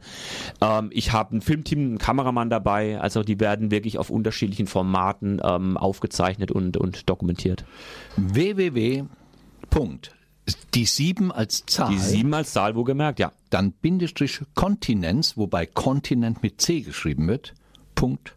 Ähm, 0.61 0.89
ich 0.93 1.11
habe 1.11 1.35
ein 1.35 1.41
Filmteam, 1.41 1.79
einen 1.79 1.97
Kameramann 1.97 2.49
dabei, 2.49 3.01
also 3.01 3.23
die 3.23 3.41
werden 3.41 3.71
wirklich 3.71 3.97
auf 3.97 4.09
unterschiedlichen 4.09 4.67
Formaten 4.67 5.41
ähm, 5.43 5.75
aufgezeichnet 5.75 6.51
und, 6.51 6.77
und 6.77 7.09
dokumentiert. 7.09 7.65
www. 8.15 9.03
Die 10.73 10.85
sieben 10.85 11.31
als 11.31 11.65
Zahl. 11.65 11.89
Die 11.89 11.97
sieben 11.97 12.33
als 12.33 12.53
Zahl, 12.53 12.75
wo 12.75 12.83
gemerkt, 12.83 13.19
ja. 13.19 13.31
Dann 13.49 13.71
Bindestrich 13.71 14.41
Kontinenz, 14.53 15.37
wobei 15.37 15.65
Kontinent 15.65 16.43
mit 16.43 16.61
C 16.61 16.81
geschrieben 16.81 17.27
wird. 17.27 17.55
Punkt. 17.95 18.35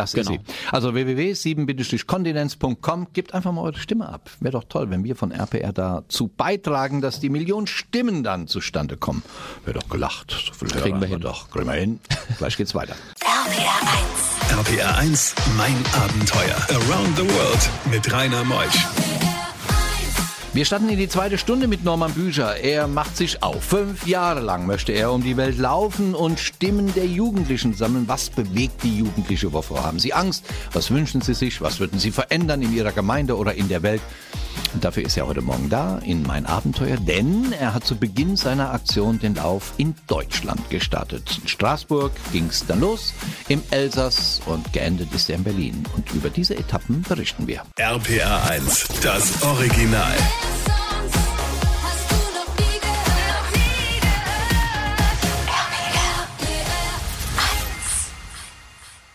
Das 0.00 0.12
Genau. 0.12 0.32
ist 0.32 0.40
sie. 0.46 0.54
Also 0.72 0.94
www.7-kontinenz.com. 0.94 3.08
Gebt 3.12 3.34
einfach 3.34 3.52
mal 3.52 3.62
eure 3.62 3.78
Stimme 3.78 4.08
ab. 4.08 4.30
Wäre 4.40 4.52
doch 4.52 4.64
toll, 4.64 4.90
wenn 4.90 5.04
wir 5.04 5.16
von 5.16 5.30
RPR 5.32 5.72
dazu 5.72 6.28
beitragen, 6.28 7.00
dass 7.00 7.20
die 7.20 7.28
Millionen 7.28 7.66
Stimmen 7.66 8.22
dann 8.22 8.46
zustande 8.48 8.96
kommen. 8.96 9.22
Wäre 9.64 9.78
doch 9.78 9.88
gelacht. 9.88 10.30
So 10.46 10.52
viel 10.52 10.68
Kriegen 10.68 10.96
Hörer 10.96 11.00
wir 11.02 11.08
hin. 11.08 11.20
Doch, 11.20 11.50
kriegen 11.50 11.66
wir 11.66 11.74
hin. 11.74 12.00
Gleich 12.38 12.56
geht's 12.56 12.74
weiter. 12.74 12.94
RPR 13.20 14.58
1. 14.58 14.68
RPR 14.68 14.96
1, 14.98 15.34
mein 15.56 15.76
Abenteuer. 15.94 16.56
Around 16.70 17.16
the 17.16 17.22
World 17.28 17.70
mit 17.90 18.12
Rainer 18.12 18.44
Meusch. 18.44 18.86
Wir 20.52 20.64
starten 20.64 20.88
in 20.88 20.98
die 20.98 21.08
zweite 21.08 21.38
Stunde 21.38 21.68
mit 21.68 21.84
Norman 21.84 22.12
Bücher. 22.12 22.56
Er 22.56 22.88
macht 22.88 23.16
sich 23.16 23.40
auf. 23.40 23.62
Fünf 23.62 24.08
Jahre 24.08 24.40
lang 24.40 24.66
möchte 24.66 24.90
er 24.90 25.12
um 25.12 25.22
die 25.22 25.36
Welt 25.36 25.58
laufen 25.58 26.12
und 26.12 26.40
Stimmen 26.40 26.92
der 26.94 27.06
Jugendlichen 27.06 27.72
sammeln. 27.72 28.08
Was 28.08 28.30
bewegt 28.30 28.82
die 28.82 28.98
Jugendliche? 28.98 29.52
Wovor 29.52 29.84
haben 29.84 30.00
sie 30.00 30.12
Angst? 30.12 30.44
Was 30.72 30.90
wünschen 30.90 31.20
sie 31.20 31.34
sich? 31.34 31.60
Was 31.60 31.78
würden 31.78 32.00
sie 32.00 32.10
verändern 32.10 32.62
in 32.62 32.74
ihrer 32.74 32.90
Gemeinde 32.90 33.36
oder 33.36 33.54
in 33.54 33.68
der 33.68 33.84
Welt? 33.84 34.02
Und 34.72 34.84
dafür 34.84 35.04
ist 35.04 35.16
er 35.16 35.26
heute 35.26 35.42
Morgen 35.42 35.68
da 35.68 35.98
in 35.98 36.22
mein 36.22 36.46
Abenteuer, 36.46 36.96
denn 36.96 37.52
er 37.52 37.74
hat 37.74 37.84
zu 37.84 37.96
Beginn 37.96 38.36
seiner 38.36 38.72
Aktion 38.72 39.18
den 39.18 39.34
Lauf 39.34 39.74
in 39.76 39.94
Deutschland 40.06 40.70
gestartet. 40.70 41.40
In 41.42 41.48
Straßburg 41.48 42.12
ging 42.32 42.46
es 42.46 42.66
dann 42.66 42.80
los, 42.80 43.12
im 43.48 43.62
Elsass 43.70 44.40
und 44.46 44.72
geendet 44.72 45.12
ist 45.12 45.28
er 45.28 45.36
in 45.36 45.44
Berlin. 45.44 45.84
Und 45.96 46.12
über 46.12 46.30
diese 46.30 46.56
Etappen 46.56 47.02
berichten 47.02 47.46
wir. 47.46 47.62
RPR 47.76 48.50
1, 48.50 48.88
das 49.02 49.42
Original. 49.42 50.16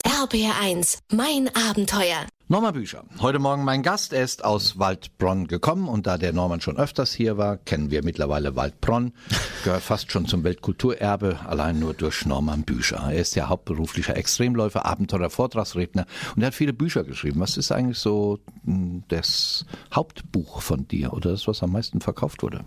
RPR 0.03 0.59
1, 0.59 0.99
mein 1.11 1.49
Abenteuer. 1.55 2.25
Norman 2.47 2.75
Bücher. 2.75 3.03
Heute 3.21 3.39
Morgen 3.39 3.63
mein 3.63 3.81
Gast. 3.81 4.13
Er 4.13 4.23
ist 4.23 4.45
aus 4.45 4.77
Waldbronn 4.77 5.47
gekommen 5.47 5.87
und 5.87 6.05
da 6.05 6.19
der 6.19 6.31
Norman 6.31 6.61
schon 6.61 6.77
öfters 6.77 7.11
hier 7.11 7.39
war, 7.39 7.57
kennen 7.57 7.89
wir 7.89 8.03
mittlerweile 8.03 8.55
Waldbronn. 8.55 9.13
Gehört 9.63 9.81
fast 9.81 10.11
schon 10.11 10.27
zum 10.27 10.43
Weltkulturerbe, 10.43 11.39
allein 11.47 11.79
nur 11.79 11.95
durch 11.95 12.23
Norman 12.27 12.61
Bücher. 12.61 12.97
Er 12.97 13.19
ist 13.19 13.33
ja 13.35 13.49
hauptberuflicher 13.49 14.15
Extremläufer, 14.15 14.85
Abenteurer, 14.85 15.31
Vortragsredner 15.31 16.05
und 16.35 16.43
er 16.43 16.47
hat 16.49 16.53
viele 16.53 16.73
Bücher 16.73 17.03
geschrieben. 17.03 17.39
Was 17.39 17.57
ist 17.57 17.71
eigentlich 17.71 17.97
so 17.97 18.37
mh, 18.63 19.05
das 19.07 19.65
Hauptbuch 19.91 20.61
von 20.61 20.87
dir 20.87 21.13
oder 21.13 21.31
das, 21.31 21.47
was 21.47 21.63
am 21.63 21.71
meisten 21.71 21.99
verkauft 21.99 22.43
wurde? 22.43 22.63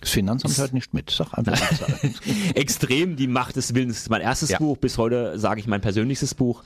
Das 0.00 0.10
Finanzamt 0.10 0.56
hört 0.58 0.72
nicht 0.72 0.94
mit. 0.94 1.10
Sag 1.10 1.32
einfach 1.36 1.58
die. 2.02 2.54
Extrem, 2.54 3.16
die 3.16 3.26
Macht 3.26 3.56
des 3.56 3.74
Willens. 3.74 3.94
Das 3.94 4.02
ist 4.02 4.10
mein 4.10 4.20
erstes 4.20 4.50
Ja. 4.50 4.58
Buch, 4.58 4.76
bis 4.78 4.98
heute 4.98 5.38
sage 5.38 5.60
ich 5.60 5.66
mein 5.66 5.80
persönlichstes 5.80 6.34
Buch. 6.34 6.62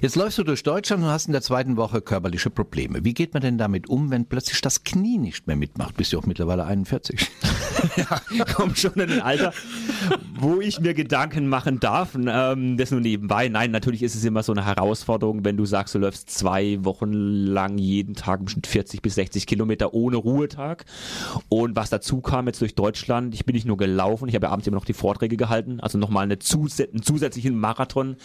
Jetzt 0.00 0.16
läufst 0.16 0.38
du 0.38 0.44
durch 0.44 0.62
Deutschland 0.62 1.02
und 1.02 1.08
hast 1.08 1.26
in 1.26 1.32
der 1.32 1.42
zweiten 1.42 1.76
Woche 1.76 2.00
körperliche 2.00 2.50
Probleme. 2.50 3.04
Wie 3.04 3.14
geht 3.14 3.34
man 3.34 3.42
denn 3.42 3.58
damit 3.58 3.88
um, 3.88 4.10
wenn 4.10 4.26
plötzlich 4.26 4.60
das 4.60 4.84
Knie 4.84 5.18
nicht 5.18 5.46
mehr 5.46 5.56
mitmacht? 5.56 5.96
Bist 5.96 6.12
du 6.12 6.18
auch 6.18 6.26
mittlerweile 6.26 6.64
41? 6.64 7.30
komme 8.54 8.76
schon 8.76 8.94
in 8.94 9.10
ein 9.10 9.20
Alter, 9.20 9.52
wo 10.38 10.60
ich 10.60 10.80
mir 10.80 10.94
Gedanken 10.94 11.48
machen 11.48 11.80
darf. 11.80 12.14
Ähm, 12.14 12.76
das 12.76 12.90
nur 12.90 13.00
nebenbei. 13.00 13.48
Nein, 13.48 13.70
natürlich 13.70 14.02
ist 14.02 14.14
es 14.14 14.24
immer 14.24 14.42
so 14.42 14.52
eine 14.52 14.64
Herausforderung, 14.64 15.44
wenn 15.44 15.56
du 15.56 15.64
sagst, 15.64 15.94
du 15.94 15.98
läufst 15.98 16.30
zwei 16.30 16.78
Wochen 16.84 17.12
lang 17.12 17.78
jeden 17.78 18.14
Tag 18.14 18.44
bestimmt 18.44 18.66
40 18.66 19.02
bis 19.02 19.14
60 19.16 19.46
Kilometer 19.46 19.94
ohne 19.94 20.16
Ruhetag. 20.16 20.84
Und 21.48 21.76
was 21.76 21.90
dazu 21.90 22.20
kam 22.20 22.46
jetzt 22.46 22.60
durch 22.60 22.74
Deutschland, 22.74 23.34
ich 23.34 23.44
bin 23.44 23.51
nicht 23.52 23.66
nur 23.66 23.76
gelaufen, 23.76 24.28
ich 24.28 24.34
habe 24.34 24.46
ja 24.46 24.52
abends 24.52 24.66
immer 24.66 24.76
noch 24.76 24.84
die 24.84 24.92
Vorträge 24.92 25.36
gehalten, 25.36 25.80
also 25.80 25.98
nochmal 25.98 26.24
eine 26.24 26.38
zus 26.38 26.80
einen 26.80 27.02
zusätzlichen 27.02 27.58
Marathon 27.58 28.16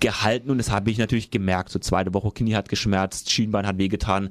gehalten 0.00 0.50
und 0.50 0.58
das 0.58 0.70
habe 0.70 0.90
ich 0.90 0.98
natürlich 0.98 1.30
gemerkt. 1.30 1.70
So 1.70 1.78
zweite 1.78 2.12
Woche 2.14 2.30
Knie 2.32 2.54
hat 2.54 2.68
geschmerzt, 2.68 3.30
Schienbein 3.30 3.66
hat 3.66 3.78
wehgetan. 3.78 4.30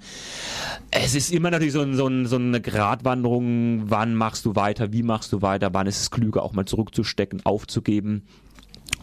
Es 0.92 1.16
ist 1.16 1.32
immer 1.32 1.52
natürlich 1.52 1.74
so, 1.74 1.82
ein, 1.82 1.96
so, 1.96 2.08
ein, 2.08 2.26
so 2.26 2.36
eine 2.36 2.62
Gratwanderung, 2.62 3.90
wann 3.90 4.16
machst 4.16 4.46
du 4.46 4.56
weiter, 4.56 4.92
wie 4.94 5.04
machst 5.04 5.34
du 5.34 5.42
weiter, 5.42 5.74
wann 5.74 5.88
ist 5.88 6.02
es 6.02 6.12
klüger, 6.12 6.44
auch 6.44 6.54
mal 6.54 6.66
zurückzustecken, 6.66 7.46
aufzugeben. 7.46 8.24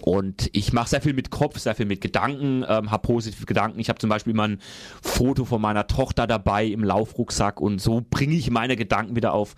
Und 0.04 0.50
ich 0.52 0.74
mache 0.74 0.90
sehr 0.90 1.00
viel 1.00 1.14
mit 1.14 1.30
Kopf, 1.30 1.58
sehr 1.58 1.74
viel 1.74 1.86
mit 1.86 2.02
Gedanken, 2.02 2.62
ähm, 2.68 2.90
habe 2.90 3.06
positive 3.06 3.46
Gedanken. 3.46 3.80
Ich 3.80 3.88
habe 3.88 3.98
zum 3.98 4.10
Beispiel 4.10 4.34
immer 4.34 4.48
ein 4.48 4.60
Foto 5.00 5.46
von 5.46 5.62
meiner 5.62 5.86
Tochter 5.86 6.26
dabei 6.26 6.66
im 6.66 6.84
Laufrucksack 6.84 7.58
und 7.58 7.80
so 7.80 8.04
bringe 8.10 8.34
ich 8.34 8.50
meine 8.50 8.76
Gedanken 8.76 9.16
wieder 9.16 9.32
auf, 9.32 9.54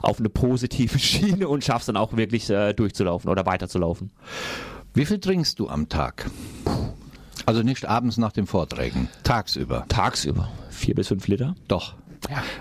auf 0.00 0.18
eine 0.18 0.30
positive 0.30 0.98
Schiene 0.98 1.46
und 1.46 1.62
schaff's 1.62 1.84
dann 1.84 1.98
auch 1.98 2.16
wirklich 2.16 2.48
äh, 2.48 2.72
durchzulaufen 2.72 3.28
oder 3.28 3.44
weiterzulaufen. 3.44 4.12
Wie 4.94 5.04
viel 5.04 5.18
trinkst 5.18 5.58
du 5.58 5.68
am 5.68 5.90
Tag? 5.90 6.30
Also 7.44 7.62
nicht 7.62 7.86
abends 7.86 8.16
nach 8.16 8.32
den 8.32 8.46
Vorträgen, 8.46 9.10
tagsüber. 9.24 9.84
Tagsüber 9.88 10.48
vier 10.70 10.94
bis 10.94 11.08
fünf 11.08 11.28
Liter. 11.28 11.54
Doch. 11.68 11.96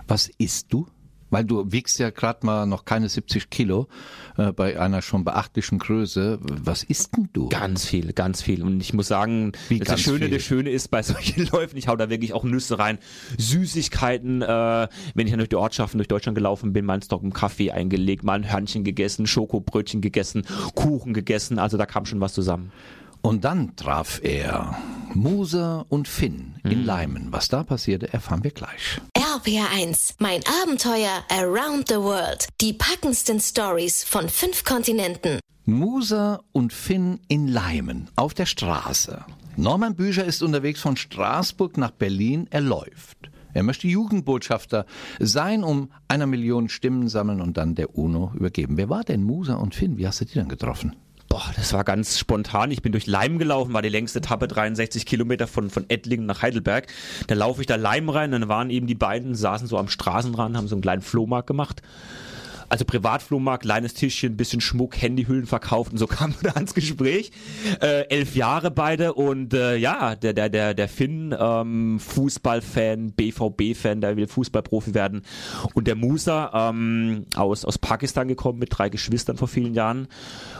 Was 0.06 0.30
isst 0.38 0.74
du? 0.74 0.86
Weil 1.32 1.44
du 1.46 1.72
wiegst 1.72 1.98
ja 1.98 2.12
gerade 2.12 2.46
mal 2.46 2.66
noch 2.68 2.86
keine 2.86 3.10
70 3.10 3.50
Kilo 3.50 3.88
äh, 4.38 4.52
bei 4.52 4.80
einer 4.80 5.02
schon 5.02 5.24
beachtlichen 5.24 5.80
Größe. 5.80 6.40
Was 6.42 6.84
isst 6.84 7.18
denn 7.18 7.30
du? 7.34 7.50
Ganz 7.50 7.86
viel, 7.86 8.14
ganz 8.14 8.42
viel. 8.44 8.62
Und 8.64 8.80
ich 8.82 8.94
muss 8.94 9.08
sagen, 9.08 9.54
Wie 9.70 9.80
das, 9.80 10.00
Schöne, 10.02 10.26
viel? 10.26 10.30
das 10.30 10.44
Schöne 10.44 10.70
ist 10.70 10.90
bei 10.92 11.02
solchen 11.04 11.48
Läufen, 11.48 11.78
ich 11.78 11.88
hau 11.88 11.96
da 11.96 12.10
wirklich 12.10 12.34
auch 12.34 12.44
Nüsse 12.44 12.78
rein, 12.78 13.00
Süßigkeiten, 13.38 14.42
äh, 14.42 14.88
wenn 15.16 15.28
ich 15.28 15.32
dann 15.32 15.40
durch 15.40 15.50
die 15.50 15.56
Ortschaften 15.56 15.98
durch 15.98 16.08
Deutschland 16.08 16.36
gelaufen 16.36 16.74
bin, 16.74 16.86
mal 16.86 16.94
einen 16.94 17.02
Stock 17.02 17.24
im 17.24 17.34
Kaffee 17.34 17.72
eingelegt, 17.72 18.24
mal 18.24 18.34
ein 18.34 18.52
Hörnchen 18.52 18.84
gegessen, 18.84 19.28
Schokobrötchen 19.28 20.02
gegessen, 20.02 20.44
Kuchen 20.76 21.14
gegessen, 21.14 21.60
also 21.60 21.78
da 21.78 21.86
kam 21.86 22.06
schon 22.06 22.20
was 22.22 22.34
zusammen. 22.34 22.72
Und 23.22 23.46
dann 23.46 23.76
traf 23.76 24.20
er 24.24 24.76
Muse 25.14 25.86
und 25.90 26.08
Finn 26.08 26.56
Mhm. 26.64 26.72
in 26.72 26.86
Leimen. 26.86 27.28
Was 27.32 27.48
da 27.48 27.64
passierte, 27.64 28.12
erfahren 28.14 28.44
wir 28.44 28.52
gleich. 28.52 29.00
RPR 29.38 29.70
1, 29.74 30.16
mein 30.20 30.42
Abenteuer 30.62 31.24
around 31.30 31.88
the 31.88 31.96
world. 31.96 32.50
Die 32.60 32.74
packendsten 32.74 33.40
Stories 33.40 34.04
von 34.04 34.28
fünf 34.28 34.66
Kontinenten. 34.66 35.40
Muse 35.64 36.42
und 36.52 36.74
Finn 36.74 37.22
in 37.30 37.48
Leimen 37.48 38.10
auf 38.18 38.34
der 38.34 38.46
Straße. 38.46 39.24
Norman 39.56 39.96
Bücher 39.96 40.26
ist 40.26 40.44
unterwegs 40.44 40.82
von 40.82 40.98
Straßburg 40.98 41.78
nach 41.78 41.92
Berlin. 41.92 42.48
Er 42.50 42.60
läuft. 42.60 43.32
Er 43.54 43.64
möchte 43.64 43.88
Jugendbotschafter 43.88 44.86
sein, 45.20 45.64
um 45.64 45.92
einer 46.10 46.28
Million 46.28 46.68
Stimmen 46.68 47.08
sammeln 47.08 47.40
und 47.40 47.56
dann 47.56 47.76
der 47.76 47.98
UNO 47.98 48.34
übergeben. 48.36 48.76
Wer 48.76 48.90
war 48.90 49.06
denn 49.06 49.24
Muse 49.24 49.56
und 49.56 49.76
Finn? 49.76 49.98
Wie 49.98 50.08
hast 50.08 50.20
du 50.20 50.26
die 50.26 50.34
dann 50.34 50.50
getroffen? 50.50 50.98
Boah, 51.32 51.50
das 51.56 51.72
war 51.72 51.86
ganz 51.86 52.20
spontan. 52.20 52.72
Ich 52.72 52.82
bin 52.82 52.92
durch 52.92 53.08
Leim 53.08 53.40
gelaufen, 53.40 53.72
war 53.72 53.82
die 53.82 53.88
längste 53.88 54.20
Etappe, 54.20 54.50
63 54.50 55.06
Kilometer 55.06 55.48
von, 55.48 55.70
von 55.70 55.86
Ettlingen 55.90 56.26
nach 56.26 56.42
Heidelberg. 56.42 56.88
Da 57.28 57.36
laufe 57.36 57.62
ich 57.62 57.68
da 57.68 57.78
Leim 57.78 58.10
rein, 58.10 58.32
dann 58.32 58.50
waren 58.50 58.70
eben 58.70 58.86
die 58.86 58.96
beiden, 58.96 59.34
saßen 59.34 59.66
so 59.66 59.78
am 59.78 59.88
Straßenrand, 59.88 60.58
haben 60.58 60.68
so 60.68 60.76
einen 60.76 60.82
kleinen 60.82 61.02
Flohmarkt 61.02 61.48
gemacht. 61.48 61.84
Also 62.72 62.86
Privatflohmarkt, 62.86 63.64
kleines 63.64 63.96
Tischchen, 63.96 64.38
bisschen 64.38 64.62
Schmuck, 64.62 65.02
Handyhüllen 65.02 65.46
verkauft 65.46 65.92
und 65.92 65.98
so 65.98 66.08
kamen 66.08 66.34
wir 66.40 66.52
da 66.52 66.56
ans 66.56 66.74
Gespräch. 66.74 67.30
Äh, 67.82 68.08
elf 68.08 68.34
Jahre 68.34 68.72
beide 68.72 69.14
und 69.14 69.54
äh, 69.54 69.76
ja, 69.76 70.16
der, 70.16 70.32
der, 70.32 70.48
der, 70.48 70.74
der 70.74 70.88
Finn, 70.88 71.36
ähm, 71.38 72.00
Fußballfan, 72.00 73.12
BVB-Fan, 73.12 74.00
der 74.00 74.16
will 74.16 74.26
Fußballprofi 74.26 74.94
werden. 74.94 75.24
Und 75.74 75.86
der 75.86 75.96
Musa 75.96 76.70
ähm, 76.70 77.26
aus, 77.36 77.66
aus 77.66 77.78
Pakistan 77.78 78.30
gekommen 78.30 78.60
mit 78.60 78.70
drei 78.72 78.88
Geschwistern 78.88 79.36
vor 79.36 79.50
vielen 79.50 79.74
Jahren. 79.74 80.08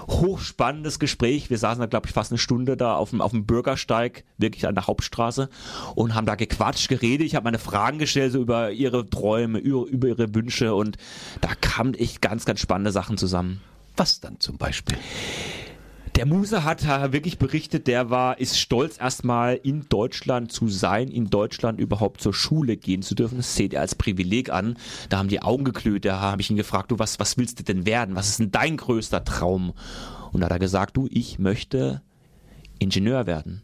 Hochspannendes 0.10 1.00
Gespräch. 1.00 1.50
Wir 1.50 1.60
saßen 1.60 1.80
da, 1.80 1.86
glaube 1.86 2.08
ich, 2.08 2.14
fast 2.14 2.34
eine 2.34 2.40
Stunde 2.40 2.76
da 2.76 2.96
auf 2.96 3.12
dem, 3.12 3.22
auf 3.22 3.32
dem 3.32 3.46
Bürgersteig, 3.46 4.26
wirklich 4.38 4.68
an 4.68 4.76
der 4.76 4.88
Hauptstraße 4.88 5.50
und 5.96 6.14
haben 6.14 6.26
da 6.26 6.36
gequatscht, 6.36 6.90
geredet. 6.90 7.26
Ich 7.26 7.36
habe 7.36 7.46
meine 7.46 7.60
Fragen 7.60 8.00
gestellt, 8.00 8.34
so 8.34 8.42
über 8.42 8.72
ihre 8.72 9.10
Träume, 9.10 9.60
über, 9.60 9.86
über 9.86 10.10
ihre 10.10 10.36
Wünsche 10.36 10.76
und 10.76 10.98
da 11.40 11.56
kamen 11.56 11.94
echt 12.02 12.22
ganz, 12.22 12.46
ganz 12.46 12.60
spannende 12.60 12.92
Sachen 12.92 13.18
zusammen. 13.18 13.62
Was 13.96 14.20
dann 14.20 14.40
zum 14.40 14.58
Beispiel? 14.58 14.98
Der 16.16 16.26
Muse 16.26 16.66
hat 16.66 16.86
wirklich 17.14 17.38
berichtet, 17.38 17.88
der 17.88 18.10
war, 18.10 18.38
ist 18.38 18.60
stolz 18.60 19.00
erstmal 19.00 19.56
in 19.56 19.88
Deutschland 19.88 20.52
zu 20.52 20.68
sein, 20.68 21.08
in 21.08 21.30
Deutschland 21.30 21.80
überhaupt 21.80 22.22
zur 22.22 22.34
Schule 22.34 22.76
gehen 22.76 23.02
zu 23.02 23.16
dürfen. 23.16 23.38
Das 23.38 23.56
seht 23.56 23.74
ihr 23.74 23.80
als 23.80 23.96
Privileg 23.96 24.52
an. 24.52 24.78
Da 25.08 25.20
haben 25.20 25.30
die 25.30 25.42
Augen 25.42 25.64
geklöht, 25.64 26.04
da 26.04 26.20
habe 26.20 26.42
ich 26.42 26.50
ihn 26.50 26.58
gefragt, 26.58 26.92
du, 26.92 27.00
was, 27.00 27.20
was 27.20 27.38
willst 27.38 27.60
du 27.60 27.64
denn 27.64 27.86
werden? 27.86 28.16
Was 28.16 28.28
ist 28.28 28.40
denn 28.40 28.52
dein 28.52 28.76
größter 28.76 29.24
Traum? 29.24 29.74
Und 30.34 30.42
da 30.42 30.46
hat 30.46 30.52
er 30.52 30.60
gesagt, 30.60 30.98
du, 30.98 31.08
ich 31.10 31.40
möchte 31.40 32.02
Ingenieur 32.78 33.26
werden. 33.26 33.64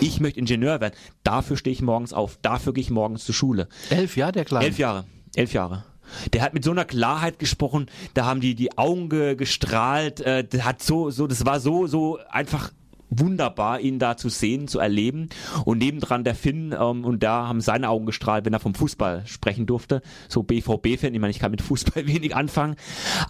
Ich 0.00 0.20
möchte 0.20 0.38
Ingenieur 0.38 0.80
werden. 0.80 0.94
Dafür 1.24 1.56
stehe 1.56 1.74
ich 1.74 1.82
morgens 1.82 2.12
auf. 2.12 2.38
Dafür 2.42 2.74
gehe 2.74 2.82
ich 2.82 2.90
morgens 2.90 3.24
zur 3.24 3.34
Schule. 3.34 3.68
Elf 3.90 4.16
Jahre, 4.16 4.32
der 4.32 4.44
Kleine? 4.44 4.66
Elf 4.66 4.78
Jahre. 4.78 5.04
Elf 5.34 5.52
Jahre. 5.52 5.84
Der 6.32 6.42
hat 6.42 6.54
mit 6.54 6.64
so 6.64 6.70
einer 6.70 6.84
Klarheit 6.84 7.38
gesprochen, 7.38 7.86
da 8.14 8.26
haben 8.26 8.40
die, 8.40 8.54
die 8.54 8.76
Augen 8.76 9.08
ge, 9.08 9.34
gestrahlt, 9.36 10.20
äh, 10.20 10.44
der 10.44 10.64
hat 10.64 10.82
so, 10.82 11.10
so, 11.10 11.26
das 11.26 11.44
war 11.46 11.60
so, 11.60 11.86
so 11.86 12.18
einfach 12.30 12.70
wunderbar, 13.10 13.80
ihn 13.80 13.98
da 13.98 14.16
zu 14.16 14.28
sehen, 14.28 14.68
zu 14.68 14.78
erleben. 14.78 15.28
Und 15.64 15.78
nebendran 15.78 16.24
der 16.24 16.34
Finn, 16.34 16.74
ähm, 16.78 17.04
und 17.04 17.22
da 17.22 17.48
haben 17.48 17.60
seine 17.60 17.88
Augen 17.88 18.06
gestrahlt, 18.06 18.44
wenn 18.44 18.52
er 18.52 18.60
vom 18.60 18.74
Fußball 18.74 19.26
sprechen 19.26 19.66
durfte. 19.66 20.02
So 20.28 20.42
BVB-Fan, 20.42 21.14
ich 21.14 21.20
meine, 21.20 21.30
ich 21.30 21.38
kann 21.38 21.50
mit 21.50 21.62
Fußball 21.62 22.06
wenig 22.06 22.34
anfangen, 22.34 22.76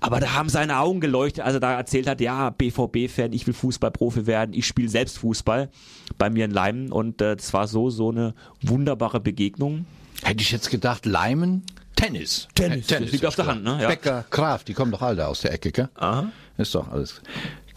aber 0.00 0.20
da 0.20 0.34
haben 0.34 0.48
seine 0.48 0.78
Augen 0.78 1.00
geleuchtet, 1.00 1.44
als 1.44 1.54
er 1.54 1.60
da 1.60 1.72
erzählt 1.74 2.08
hat, 2.08 2.20
ja, 2.20 2.50
BVB-Fan, 2.50 3.32
ich 3.32 3.46
will 3.46 3.54
Fußballprofi 3.54 4.26
werden, 4.26 4.52
ich 4.52 4.66
spiele 4.66 4.88
selbst 4.88 5.18
Fußball 5.18 5.68
bei 6.16 6.30
mir 6.30 6.44
in 6.44 6.50
Leimen. 6.50 6.92
Und 6.92 7.20
es 7.20 7.50
äh, 7.50 7.52
war 7.52 7.68
so, 7.68 7.90
so 7.90 8.10
eine 8.10 8.34
wunderbare 8.62 9.20
Begegnung. 9.20 9.86
Hätte 10.22 10.42
ich 10.42 10.50
jetzt 10.50 10.70
gedacht, 10.70 11.06
Leimen? 11.06 11.62
Tennis. 11.98 12.46
Tennis. 12.54 12.86
Tennis 12.86 13.10
liegt 13.10 13.26
auf 13.26 13.34
der 13.34 13.46
Hand, 13.46 13.64
ne? 13.64 13.78
Ja. 13.82 13.88
Becker, 13.88 14.24
Kraft, 14.30 14.68
die 14.68 14.74
kommen 14.74 14.92
doch 14.92 15.02
alle 15.02 15.26
aus 15.26 15.40
der 15.40 15.52
Ecke, 15.52 15.72
gell? 15.72 15.88
Aha. 15.96 16.30
Ist 16.56 16.74
doch 16.74 16.88
alles. 16.92 17.20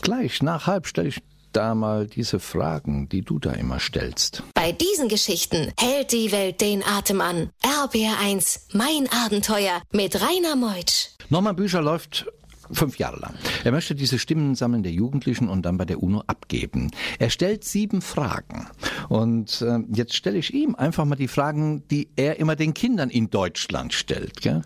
Gleich 0.01 0.43
nach 0.43 0.67
halb 0.67 0.85
stelle 0.85 1.07
ich 1.07 1.21
da 1.53 1.73
mal 1.73 2.05
diese 2.05 2.39
Fragen, 2.39 3.09
die 3.09 3.23
du 3.23 3.39
da 3.39 3.51
immer 3.51 3.79
stellst. 3.79 4.43
Bei 4.53 4.71
diesen 4.71 5.09
Geschichten 5.09 5.73
hält 5.77 6.11
die 6.11 6.31
Welt 6.31 6.61
den 6.61 6.83
Atem 6.83 7.19
an. 7.19 7.49
RBR1, 7.63 8.59
mein 8.73 9.09
Abenteuer 9.11 9.81
mit 9.91 10.15
Rainer 10.21 10.55
Meutsch. 10.55 11.09
Norman 11.29 11.55
Bücher 11.55 11.81
läuft 11.81 12.27
fünf 12.73 12.97
Jahre 12.97 13.19
lang. 13.19 13.33
Er 13.63 13.71
möchte 13.71 13.95
diese 13.95 14.19
Stimmen 14.19 14.55
sammeln 14.55 14.83
der 14.83 14.91
Jugendlichen 14.91 15.49
und 15.49 15.63
dann 15.65 15.77
bei 15.77 15.85
der 15.85 16.01
UNO 16.01 16.23
abgeben. 16.27 16.91
Er 17.19 17.29
stellt 17.29 17.63
sieben 17.63 18.01
Fragen. 18.01 18.67
Und 19.09 19.61
äh, 19.61 19.79
jetzt 19.93 20.15
stelle 20.15 20.37
ich 20.37 20.53
ihm 20.53 20.75
einfach 20.75 21.05
mal 21.05 21.15
die 21.15 21.27
Fragen, 21.27 21.87
die 21.89 22.09
er 22.15 22.39
immer 22.39 22.55
den 22.55 22.73
Kindern 22.73 23.09
in 23.09 23.29
Deutschland 23.29 23.93
stellt. 23.93 24.41
Gell? 24.41 24.63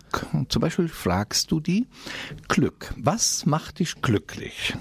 Zum 0.48 0.60
Beispiel 0.60 0.88
fragst 0.88 1.50
du 1.50 1.60
die 1.60 1.86
Glück. 2.48 2.94
Was 2.96 3.46
macht 3.46 3.78
dich 3.78 4.00
glücklich? 4.02 4.74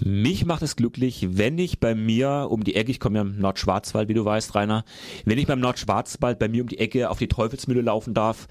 Mich 0.00 0.44
macht 0.44 0.62
es 0.62 0.76
glücklich, 0.76 1.26
wenn 1.32 1.58
ich 1.58 1.80
bei 1.80 1.94
mir 1.94 2.48
um 2.50 2.64
die 2.64 2.74
Ecke, 2.74 2.90
ich 2.90 3.00
komme 3.00 3.16
ja 3.16 3.22
im 3.22 3.38
Nordschwarzwald, 3.38 4.08
wie 4.08 4.14
du 4.14 4.24
weißt, 4.24 4.54
Rainer, 4.54 4.84
wenn 5.24 5.38
ich 5.38 5.46
beim 5.46 5.60
Nordschwarzwald 5.60 6.38
bei 6.38 6.48
mir 6.48 6.62
um 6.62 6.68
die 6.68 6.78
Ecke 6.78 7.10
auf 7.10 7.18
die 7.18 7.28
Teufelsmühle 7.28 7.82
laufen 7.82 8.14
darf, 8.14 8.46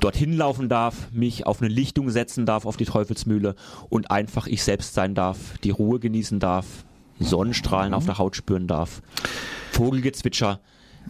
dorthin 0.00 0.36
laufen 0.36 0.68
darf, 0.68 1.10
mich 1.12 1.46
auf 1.46 1.60
eine 1.60 1.70
Lichtung 1.70 2.10
setzen 2.10 2.46
darf 2.46 2.66
auf 2.66 2.76
die 2.76 2.84
Teufelsmühle 2.84 3.54
und 3.88 4.10
einfach 4.10 4.46
ich 4.46 4.62
selbst 4.62 4.94
sein 4.94 5.14
darf, 5.14 5.58
die 5.64 5.70
Ruhe 5.70 5.98
genießen 6.00 6.38
darf, 6.38 6.66
Sonnenstrahlen 7.18 7.90
mhm. 7.90 7.94
auf 7.94 8.06
der 8.06 8.18
Haut 8.18 8.36
spüren 8.36 8.66
darf, 8.66 9.02
Vogelgezwitscher, 9.72 10.60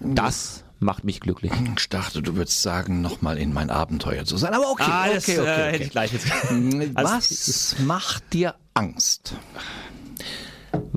das 0.00 0.64
macht 0.80 1.04
mich 1.04 1.20
glücklich. 1.20 1.52
Ich 1.76 1.88
dachte, 1.88 2.22
du 2.22 2.34
würdest 2.36 2.62
sagen, 2.62 3.02
nochmal 3.02 3.38
in 3.38 3.52
mein 3.52 3.70
Abenteuer 3.70 4.24
zu 4.24 4.36
sein. 4.36 4.54
Aber 4.54 4.70
okay, 4.70 4.84
ah, 4.86 5.04
okay, 5.04 5.14
das, 5.14 5.28
okay, 5.28 5.38
okay, 5.38 5.48
äh, 5.48 5.52
okay. 5.52 5.72
Hätte 5.72 5.84
ich 5.84 5.90
gleich 5.90 6.12
jetzt. 6.12 6.26
Was 6.94 7.76
also, 7.76 7.82
macht 7.84 8.32
dir 8.32 8.54
Angst? 8.74 9.34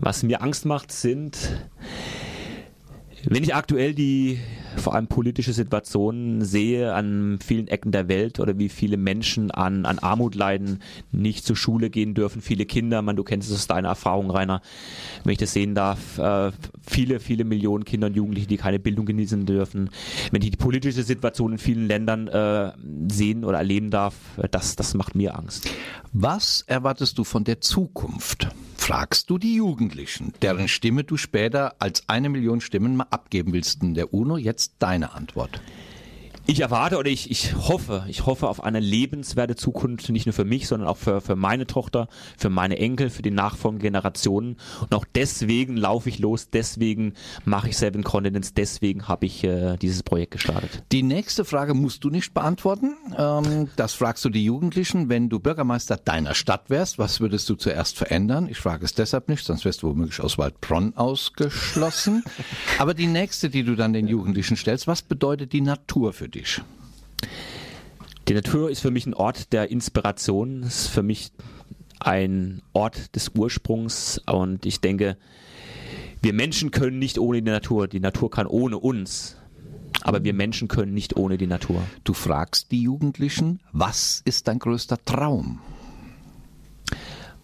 Was 0.04 0.22
mir 0.22 0.42
Angst 0.42 0.66
macht, 0.66 0.92
sind, 0.92 1.38
wenn 3.24 3.42
ich 3.42 3.56
aktuell 3.56 3.94
die 3.94 4.38
vor 4.76 4.96
allem 4.96 5.08
politische 5.08 5.54
Situationen 5.54 6.44
sehe 6.44 6.94
an 6.94 7.40
vielen 7.42 7.70
Ecken 7.70 7.94
der 7.94 8.10
Welt 8.10 8.42
oder 8.42 8.60
wie 8.60 8.68
viele 8.68 8.98
Menschen 8.98 9.50
an, 9.50 9.86
an 9.86 10.00
Armut 10.00 10.36
leiden, 10.36 10.82
nicht 11.14 11.46
zur 11.46 11.56
Schule 11.56 11.90
gehen 11.90 12.16
dürfen, 12.16 12.42
viele 12.42 12.66
Kinder, 12.66 13.02
man, 13.02 13.16
du 13.16 13.24
kennst 13.24 13.50
es 13.50 13.56
aus 13.56 13.68
deiner 13.68 13.88
Erfahrung, 13.88 14.30
Rainer, 14.30 14.62
wenn 15.24 15.32
ich 15.32 15.38
das 15.38 15.54
sehen 15.54 15.74
darf, 15.74 16.18
äh, 16.18 16.52
viele, 16.86 17.22
viele 17.22 17.46
Millionen 17.46 17.86
Kinder 17.86 18.08
und 18.08 18.18
Jugendliche, 18.18 18.48
die 18.48 18.58
keine 18.58 18.80
Bildung 18.80 19.06
genießen 19.06 19.46
dürfen, 19.46 19.90
wenn 20.32 20.42
ich 20.42 20.52
die 20.52 20.58
politische 20.58 21.04
Situation 21.04 21.54
in 21.54 21.60
vielen 21.60 21.88
Ländern 21.88 22.28
äh, 22.28 22.74
sehen 23.10 23.46
oder 23.46 23.60
erleben 23.60 23.90
darf, 23.90 24.16
das, 24.52 24.76
das 24.76 24.96
macht 24.96 25.16
mir 25.16 25.38
Angst. 25.38 25.70
Was 26.12 26.62
erwartest 26.68 27.18
du 27.18 27.24
von 27.24 27.46
der 27.46 27.62
Zukunft? 27.62 28.50
Fragst 28.84 29.30
du 29.30 29.38
die 29.38 29.56
Jugendlichen, 29.56 30.34
deren 30.42 30.68
Stimme 30.68 31.06
du 31.06 31.16
später 31.16 31.76
als 31.80 32.10
eine 32.10 32.28
Million 32.28 32.60
Stimmen 32.60 32.98
mal 32.98 33.08
abgeben 33.12 33.54
willst 33.54 33.82
in 33.82 33.94
der 33.94 34.14
UNO, 34.14 34.36
jetzt 34.36 34.74
deine 34.80 35.14
Antwort? 35.14 35.62
ich 36.46 36.60
erwarte 36.60 36.98
oder 36.98 37.10
ich, 37.10 37.32
ich 37.32 37.56
hoffe, 37.56 38.04
ich 38.10 38.26
hoffe 38.26 38.50
auf 38.50 38.64
eine 38.64 38.82
lebenswerte 38.82 39.56
Zukunft, 39.56 40.10
nicht 40.10 40.26
nur 40.26 40.34
für 40.34 40.44
mich, 40.44 40.68
sondern 40.68 40.90
auch 40.90 40.98
für, 40.98 41.22
für 41.22 41.38
meine 41.38 41.68
Tochter, 41.68 42.10
für 42.38 42.50
meine 42.50 42.78
Enkel, 42.78 43.10
für 43.10 43.22
die 43.22 43.32
nachfolgenden 43.32 43.84
Generationen. 43.84 44.58
Und 44.82 44.94
auch 44.94 45.06
deswegen 45.16 45.78
laufe 45.78 46.10
ich 46.10 46.20
los, 46.20 46.50
deswegen 46.50 47.14
mache 47.46 47.70
ich 47.70 47.78
Seven 47.78 48.04
Continents, 48.04 48.54
deswegen 48.54 49.08
habe 49.08 49.26
ich 49.26 49.44
äh, 49.46 49.78
dieses 49.78 50.04
Projekt 50.04 50.32
gestartet. 50.32 50.84
Die 50.92 51.04
nächste 51.04 51.46
Frage 51.46 51.74
musst 51.74 52.04
du 52.04 52.10
nicht 52.10 52.34
beantworten. 52.34 52.96
Ähm, 53.18 53.70
das 53.78 53.94
fragst 53.94 54.26
du 54.26 54.30
die 54.30 54.44
Jugendlichen. 54.44 55.08
Wenn 55.08 55.30
du 55.30 55.40
Bürgermeister 55.40 55.96
deiner 55.96 56.36
Stadt 56.36 56.70
wärst, 56.70 57.00
was 57.00 57.22
würdest 57.22 57.50
du 57.50 57.56
zuerst 57.56 57.98
verändern? 57.98 58.50
Ich 58.50 58.58
frage 58.58 58.84
es 58.84 58.94
deshalb 58.94 59.30
nicht, 59.30 59.46
sonst 59.46 59.64
wärst 59.64 59.84
du 59.84 59.90
womöglich 59.90 60.20
aus 60.20 60.38
Waldbronn 60.38 60.98
ausgeschlossen. 60.98 62.24
Aber 62.80 62.94
die 62.94 63.08
nächste, 63.08 63.50
die 63.50 63.64
du 63.64 63.76
dann 63.76 63.94
den 63.94 64.08
Jugendlichen 64.08 64.58
stellst, 64.58 64.88
was 64.88 65.02
bedeutet 65.02 65.54
die 65.54 65.62
Natur 65.62 66.12
für 66.12 66.28
dich? 66.28 66.33
politisch. 66.34 66.62
Die 68.28 68.34
Natur 68.34 68.70
ist 68.72 68.80
für 68.80 68.92
mich 68.92 69.06
ein 69.06 69.14
Ort 69.14 69.54
der 69.54 69.70
Inspiration, 69.70 70.64
ist 70.64 70.88
für 70.88 71.04
mich 71.04 71.32
ein 72.00 72.62
Ort 72.74 73.16
des 73.16 73.32
Ursprungs 73.36 74.22
und 74.26 74.66
ich 74.66 74.82
denke, 74.82 75.18
wir 76.22 76.34
Menschen 76.34 76.72
können 76.72 77.00
nicht 77.00 77.20
ohne 77.20 77.42
die 77.42 77.52
Natur, 77.52 77.88
die 77.88 78.00
Natur 78.00 78.32
kann 78.32 78.48
ohne 78.48 78.78
uns, 78.78 79.38
aber 80.02 80.24
wir 80.24 80.34
Menschen 80.34 80.68
können 80.68 80.94
nicht 80.94 81.16
ohne 81.18 81.38
die 81.38 81.48
Natur. 81.48 81.82
Du 82.04 82.14
fragst 82.14 82.72
die 82.72 82.82
Jugendlichen, 82.82 83.60
was 83.72 84.22
ist 84.26 84.48
dein 84.48 84.60
größter 84.60 84.98
Traum? 85.04 85.60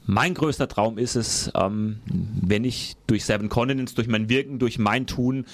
Mein 0.06 0.34
größter 0.34 0.68
Traum 0.68 0.98
ist 0.98 1.16
es, 1.16 1.52
ähm, 1.54 2.00
wenn 2.06 2.64
ich 2.64 2.96
durch 3.06 3.26
Seven 3.26 3.50
Continents, 3.50 3.94
durch 3.94 4.08
mein 4.08 4.28
Wirken, 4.28 4.58
durch 4.58 4.80
mein 4.80 5.06
Tun 5.06 5.46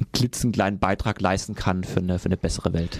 einen 0.00 0.12
klitzekleinen 0.12 0.80
Beitrag 0.80 1.20
leisten 1.20 1.54
kann 1.54 1.84
für 1.84 2.00
eine, 2.00 2.18
für 2.18 2.26
eine 2.26 2.36
bessere 2.36 2.72
Welt. 2.72 2.98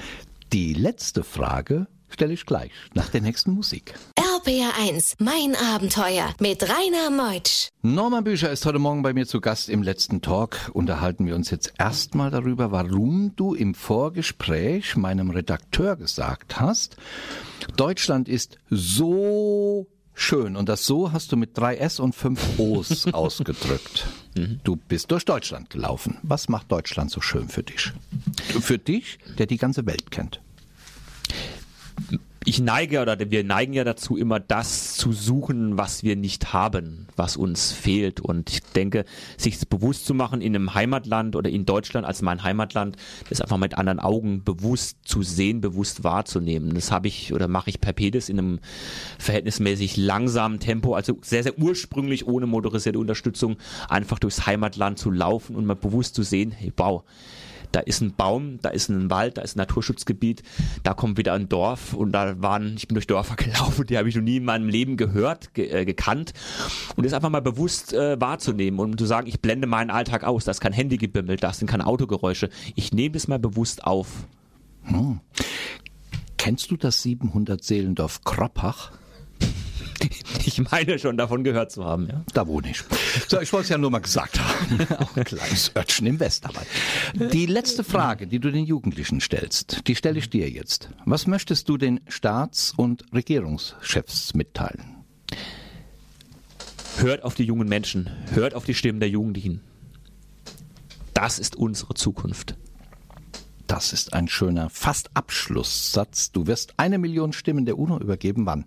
Die 0.53 0.75
letzte 0.75 1.23
Frage 1.23 1.87
stelle 2.09 2.33
ich 2.33 2.45
gleich 2.45 2.73
nach 2.95 3.09
der 3.09 3.21
nächsten 3.21 3.53
Musik. 3.53 3.95
RPR 4.17 4.73
1, 4.81 5.17
mein 5.19 5.55
Abenteuer 5.55 6.35
mit 6.41 6.63
Rainer 6.63 7.11
Meutsch. 7.11 7.69
Norman 7.83 8.25
Bücher 8.25 8.51
ist 8.51 8.67
heute 8.67 8.79
Morgen 8.79 9.03
bei 9.03 9.13
mir 9.13 9.27
zu 9.27 9.41
Gast 9.41 9.69
im 9.69 9.83
letzten 9.83 10.21
Talk. 10.23 10.71
Unterhalten 10.73 11.27
wir 11.27 11.37
uns 11.37 11.51
jetzt 11.51 11.75
erstmal 11.79 12.31
darüber, 12.31 12.73
warum 12.73 13.33
du 13.37 13.55
im 13.55 13.75
Vorgespräch 13.75 14.97
meinem 14.97 15.31
Redakteur 15.31 15.97
gesagt 15.97 16.61
hast, 16.61 16.97
Deutschland 17.77 18.29
ist 18.29 18.59
so 18.69 19.87
Schön. 20.23 20.55
Und 20.55 20.69
das 20.69 20.85
so 20.85 21.13
hast 21.13 21.33
du 21.33 21.37
mit 21.39 21.57
drei 21.57 21.77
S 21.77 21.99
und 21.99 22.15
fünf 22.15 22.59
O's 22.59 23.07
ausgedrückt. 23.13 24.07
Mhm. 24.37 24.61
Du 24.65 24.77
bist 24.77 25.11
durch 25.11 25.25
Deutschland 25.25 25.71
gelaufen. 25.71 26.19
Was 26.23 26.51
macht 26.51 26.71
Deutschland 26.71 27.11
so 27.11 27.23
schön 27.23 27.49
für 27.49 27.63
dich? 27.63 27.91
Für 28.61 28.77
dich, 28.77 29.19
der 29.39 29.47
die 29.47 29.57
ganze 29.57 29.87
Welt 29.87 30.11
kennt 30.11 30.43
ich 32.47 32.59
neige 32.59 33.03
oder 33.03 33.19
wir 33.19 33.45
neigen 33.45 33.75
ja 33.75 33.85
dazu, 33.85 34.17
immer 34.17 34.41
das 34.41 34.97
zu 34.97 35.13
suchen, 35.13 35.77
was 35.77 36.03
wir 36.03 36.17
nicht 36.17 36.55
haben, 36.55 37.07
was 37.15 37.37
uns 37.37 37.71
fehlt. 37.73 38.21
Und 38.21 38.51
ich 38.51 38.63
denke, 38.63 39.05
sich 39.37 39.69
bewusst 39.69 40.07
zu 40.07 40.15
machen 40.15 40.41
in 40.41 40.57
einem 40.57 40.73
Heimatland 40.73 41.37
oder 41.37 41.51
in 41.51 41.67
Deutschland 41.67 42.07
als 42.07 42.23
mein 42.23 42.43
Heimatland, 42.43 42.97
das 43.29 43.43
einfach 43.43 43.59
mit 43.59 43.77
anderen 43.77 44.01
Augen 44.01 44.43
bewusst 44.43 44.97
zu 45.05 45.23
sehen, 45.23 45.61
bewusst 45.61 46.03
wahrzunehmen. 46.03 46.75
Das 46.75 46.91
habe 46.91 47.09
ich 47.09 47.35
oder 47.35 47.47
mache 47.47 47.69
ich 47.69 47.81
per 47.81 47.93
Pedis 47.93 48.31
in 48.31 48.39
einem 48.39 48.61
verhältnismäßig 49.19 49.99
langsamen 49.99 50.61
Tempo, 50.61 50.95
also 50.95 51.19
sehr, 51.21 51.43
sehr 51.43 51.59
ursprünglich 51.59 52.27
ohne 52.27 52.47
motorisierte 52.47 52.99
Unterstützung, 52.99 53.59
einfach 53.91 54.19
durchs 54.19 54.47
Heimatland 54.47 54.99
zu 54.99 55.11
laufen 55.11 55.57
und 55.57 55.67
mal 55.67 55.77
bewusst 55.77 56.15
zu 56.15 56.23
sehen, 56.23 56.53
hey, 56.53 56.73
wow, 56.79 57.05
da 57.73 57.81
ist 57.81 58.01
ein 58.01 58.15
Baum, 58.15 58.59
da 58.63 58.71
ist 58.71 58.89
ein 58.89 59.11
Wald, 59.11 59.39
da 59.39 59.43
ist 59.43 59.57
ein 59.57 59.59
Naturschutzgebiet, 59.59 60.43
da 60.83 60.95
kommt 60.95 61.19
wieder 61.19 61.33
ein 61.35 61.49
Dorf 61.49 61.95
und 61.95 62.13
da 62.13 62.41
waren, 62.43 62.75
ich 62.77 62.89
bin 62.89 62.95
durch 62.95 63.07
Dörfer 63.07 63.37
gelaufen, 63.37 63.87
die 63.87 63.97
habe 63.99 64.09
ich 64.09 64.17
noch 64.17 64.23
nie 64.23 64.37
in 64.37 64.45
meinem 64.45 64.69
Leben 64.69 64.97
gehört, 64.97 65.55
ge 65.55 65.69
äh, 65.71 65.85
gekannt 65.85 66.33
und 66.97 67.05
das 67.05 67.13
einfach 67.13 67.31
mal 67.31 67.43
bewusst 67.43 67.93
äh, 67.93 68.21
wahrzunehmen 68.21 68.81
und 68.81 68.99
zu 68.99 69.07
sagen, 69.07 69.27
ich 69.27 69.41
blende 69.41 69.67
meinen 69.67 69.91
Alltag 69.91 70.25
aus, 70.25 70.45
da 70.45 70.51
ist 70.51 70.61
kein 70.61 70.73
Handygebimmel, 70.73 71.37
da 71.37 71.53
sind 71.53 71.69
keine 71.69 71.87
Autogeräusche, 71.87 72.51
ich 72.75 72.93
nehme 72.93 73.13
das 73.13 73.29
mal 73.29 73.39
bewusst 73.39 73.85
auf. 73.85 74.09
Hm. 74.85 75.21
Kennst 76.37 76.71
du 76.71 76.77
das 76.77 77.03
700 77.03 77.63
Seelendorf 77.63 78.25
Kroppach? 78.25 78.93
ich 80.45 80.61
meine 80.71 80.99
schon 80.99 81.17
davon 81.17 81.45
gehört 81.45 81.73
zu 81.73 81.85
haben, 81.85 82.09
ja. 82.09 82.23
Da 82.33 82.47
wohne 82.47 82.71
ich. 82.71 82.83
So, 83.29 83.41
ich 83.41 83.53
wollte 83.53 83.65
es 83.65 83.69
ja 83.71 83.79
nur 83.79 83.91
mal 83.91 84.01
gesagt 84.01 84.39
haben. 84.39 84.87
Auch 84.99 85.17
ein 85.17 85.25
kleines 85.25 85.73
Örtchen 85.77 86.07
im 86.07 86.21
Westerwald. 86.21 86.67
Die 87.15 87.47
letzte 87.47 87.85
Frage, 87.85 88.27
die 88.27 88.39
du 88.39 88.51
den 88.51 88.65
Jugendlichen 88.65 89.21
stellst, 89.21 89.87
die 89.87 89.95
stelle 89.95 90.19
ich 90.19 90.31
dir 90.31 90.49
jetzt. 90.49 90.91
Was 91.05 91.27
möchtest 91.27 91.69
du 91.69 91.77
den 91.77 92.01
Staats- 92.09 92.73
und 92.77 93.05
Regierungschefs 93.13 94.35
mitteilen? 94.35 94.97
Hört 96.99 97.23
auf 97.23 97.35
die 97.35 97.45
jungen 97.45 97.69
Menschen, 97.69 98.11
hört 98.33 98.55
auf 98.55 98.65
die 98.65 98.75
Stimmen 98.75 99.01
der 99.01 99.09
Jugendlichen. 99.09 99.63
Das 101.15 101.39
ist 101.39 101.57
unsere 101.57 101.95
Zukunft. 101.95 102.57
Das 103.67 103.93
ist 103.93 104.15
ein 104.15 104.27
schöner 104.27 104.69
fast 104.69 105.11
Abschlusssatz. 105.15 106.33
Du 106.33 106.47
wirst 106.47 106.75
eine 106.77 106.99
Million 106.99 107.33
Stimmen 107.33 107.67
der 107.67 107.79
UNO 107.79 107.99
übergeben. 108.01 108.45
Wann? 108.45 108.65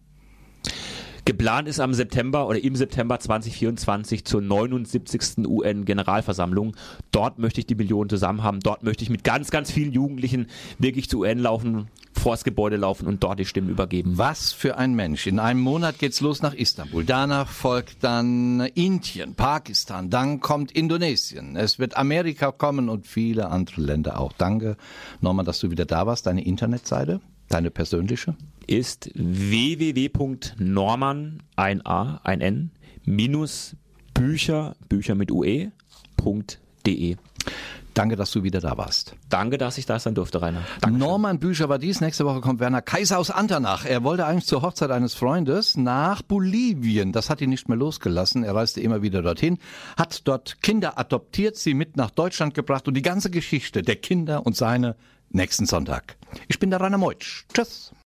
Geplant 1.25 1.69
ist 1.69 1.79
am 1.79 1.93
September 1.93 2.47
oder 2.47 2.61
im 2.61 2.75
September 2.75 3.17
2024 3.17 4.25
zur 4.25 4.41
79. 4.41 5.47
UN-Generalversammlung. 5.47 6.75
Dort 7.11 7.39
möchte 7.39 7.61
ich 7.61 7.65
die 7.65 7.75
Millionen 7.75 8.09
zusammen 8.09 8.43
haben. 8.43 8.59
Dort 8.59 8.83
möchte 8.83 9.03
ich 9.03 9.09
mit 9.09 9.23
ganz, 9.23 9.49
ganz 9.49 9.71
vielen 9.71 9.93
Jugendlichen 9.93 10.47
wirklich 10.79 11.09
zu 11.09 11.19
UN 11.19 11.39
laufen, 11.39 11.87
vors 12.11 12.43
Gebäude 12.43 12.75
laufen 12.75 13.07
und 13.07 13.23
dort 13.23 13.39
die 13.39 13.45
Stimmen 13.45 13.69
übergeben. 13.69 14.17
Was 14.17 14.51
für 14.51 14.77
ein 14.77 14.95
Mensch. 14.95 15.25
In 15.25 15.39
einem 15.39 15.61
Monat 15.61 15.97
geht's 15.97 16.19
los 16.19 16.41
nach 16.41 16.53
Istanbul. 16.53 17.05
Danach 17.05 17.47
folgt 17.47 18.03
dann 18.03 18.59
Indien, 18.73 19.35
Pakistan, 19.35 20.09
dann 20.09 20.41
kommt 20.41 20.73
Indonesien. 20.73 21.55
Es 21.55 21.79
wird 21.79 21.95
Amerika 21.95 22.51
kommen 22.51 22.89
und 22.89 23.07
viele 23.07 23.49
andere 23.49 23.79
Länder 23.79 24.19
auch. 24.19 24.33
Danke, 24.33 24.75
Norman, 25.21 25.45
dass 25.45 25.59
du 25.59 25.71
wieder 25.71 25.85
da 25.85 26.05
warst. 26.05 26.25
Deine 26.25 26.45
Internetseite, 26.45 27.21
deine 27.53 27.71
persönliche? 27.71 28.35
Ist 28.67 29.09
www.norman, 29.13 29.83
ein 31.55 31.85
A, 31.85 32.19
ein 32.23 32.41
N, 32.41 32.71
minus 33.05 33.75
Bücher, 34.13 34.75
Bücher 34.89 35.15
mit 35.15 35.31
UE.de. 35.31 35.71
Danke, 37.93 38.15
dass 38.15 38.31
du 38.31 38.41
wieder 38.41 38.59
da 38.59 38.75
warst. 38.77 39.15
Danke, 39.29 39.59
dass 39.59 39.77
ich 39.77 39.85
da 39.85 39.99
sein 39.99 40.15
durfte, 40.15 40.41
Rainer. 40.41 40.63
Danke. 40.81 40.97
Norman 40.97 41.37
Bücher 41.39 41.69
war 41.69 41.77
dies. 41.77 42.01
Nächste 42.01 42.25
Woche 42.25 42.41
kommt 42.41 42.59
Werner 42.59 42.81
Kaiser 42.81 43.19
aus 43.19 43.29
Andernach. 43.29 43.85
Er 43.85 44.03
wollte 44.03 44.25
eigentlich 44.25 44.47
zur 44.47 44.63
Hochzeit 44.63 44.89
eines 44.89 45.13
Freundes 45.13 45.77
nach 45.77 46.23
Bolivien. 46.23 47.11
Das 47.11 47.29
hat 47.29 47.39
ihn 47.41 47.51
nicht 47.51 47.69
mehr 47.69 47.77
losgelassen. 47.77 48.43
Er 48.43 48.55
reiste 48.55 48.81
immer 48.81 49.03
wieder 49.03 49.21
dorthin, 49.21 49.59
hat 49.95 50.27
dort 50.27 50.63
Kinder 50.63 50.97
adoptiert, 50.97 51.55
sie 51.55 51.75
mit 51.75 51.95
nach 51.95 52.09
Deutschland 52.09 52.55
gebracht 52.55 52.87
und 52.87 52.95
die 52.95 53.03
ganze 53.03 53.29
Geschichte 53.29 53.83
der 53.83 53.97
Kinder 53.97 54.43
und 54.43 54.55
seine 54.55 54.95
nächsten 55.33 55.65
Sonntag. 55.65 56.17
Ich 56.47 56.59
bin 56.59 56.69
der 56.69 56.81
Rainer 56.81 56.97
Meutsch. 56.97 57.45
Tschüss. 57.53 57.93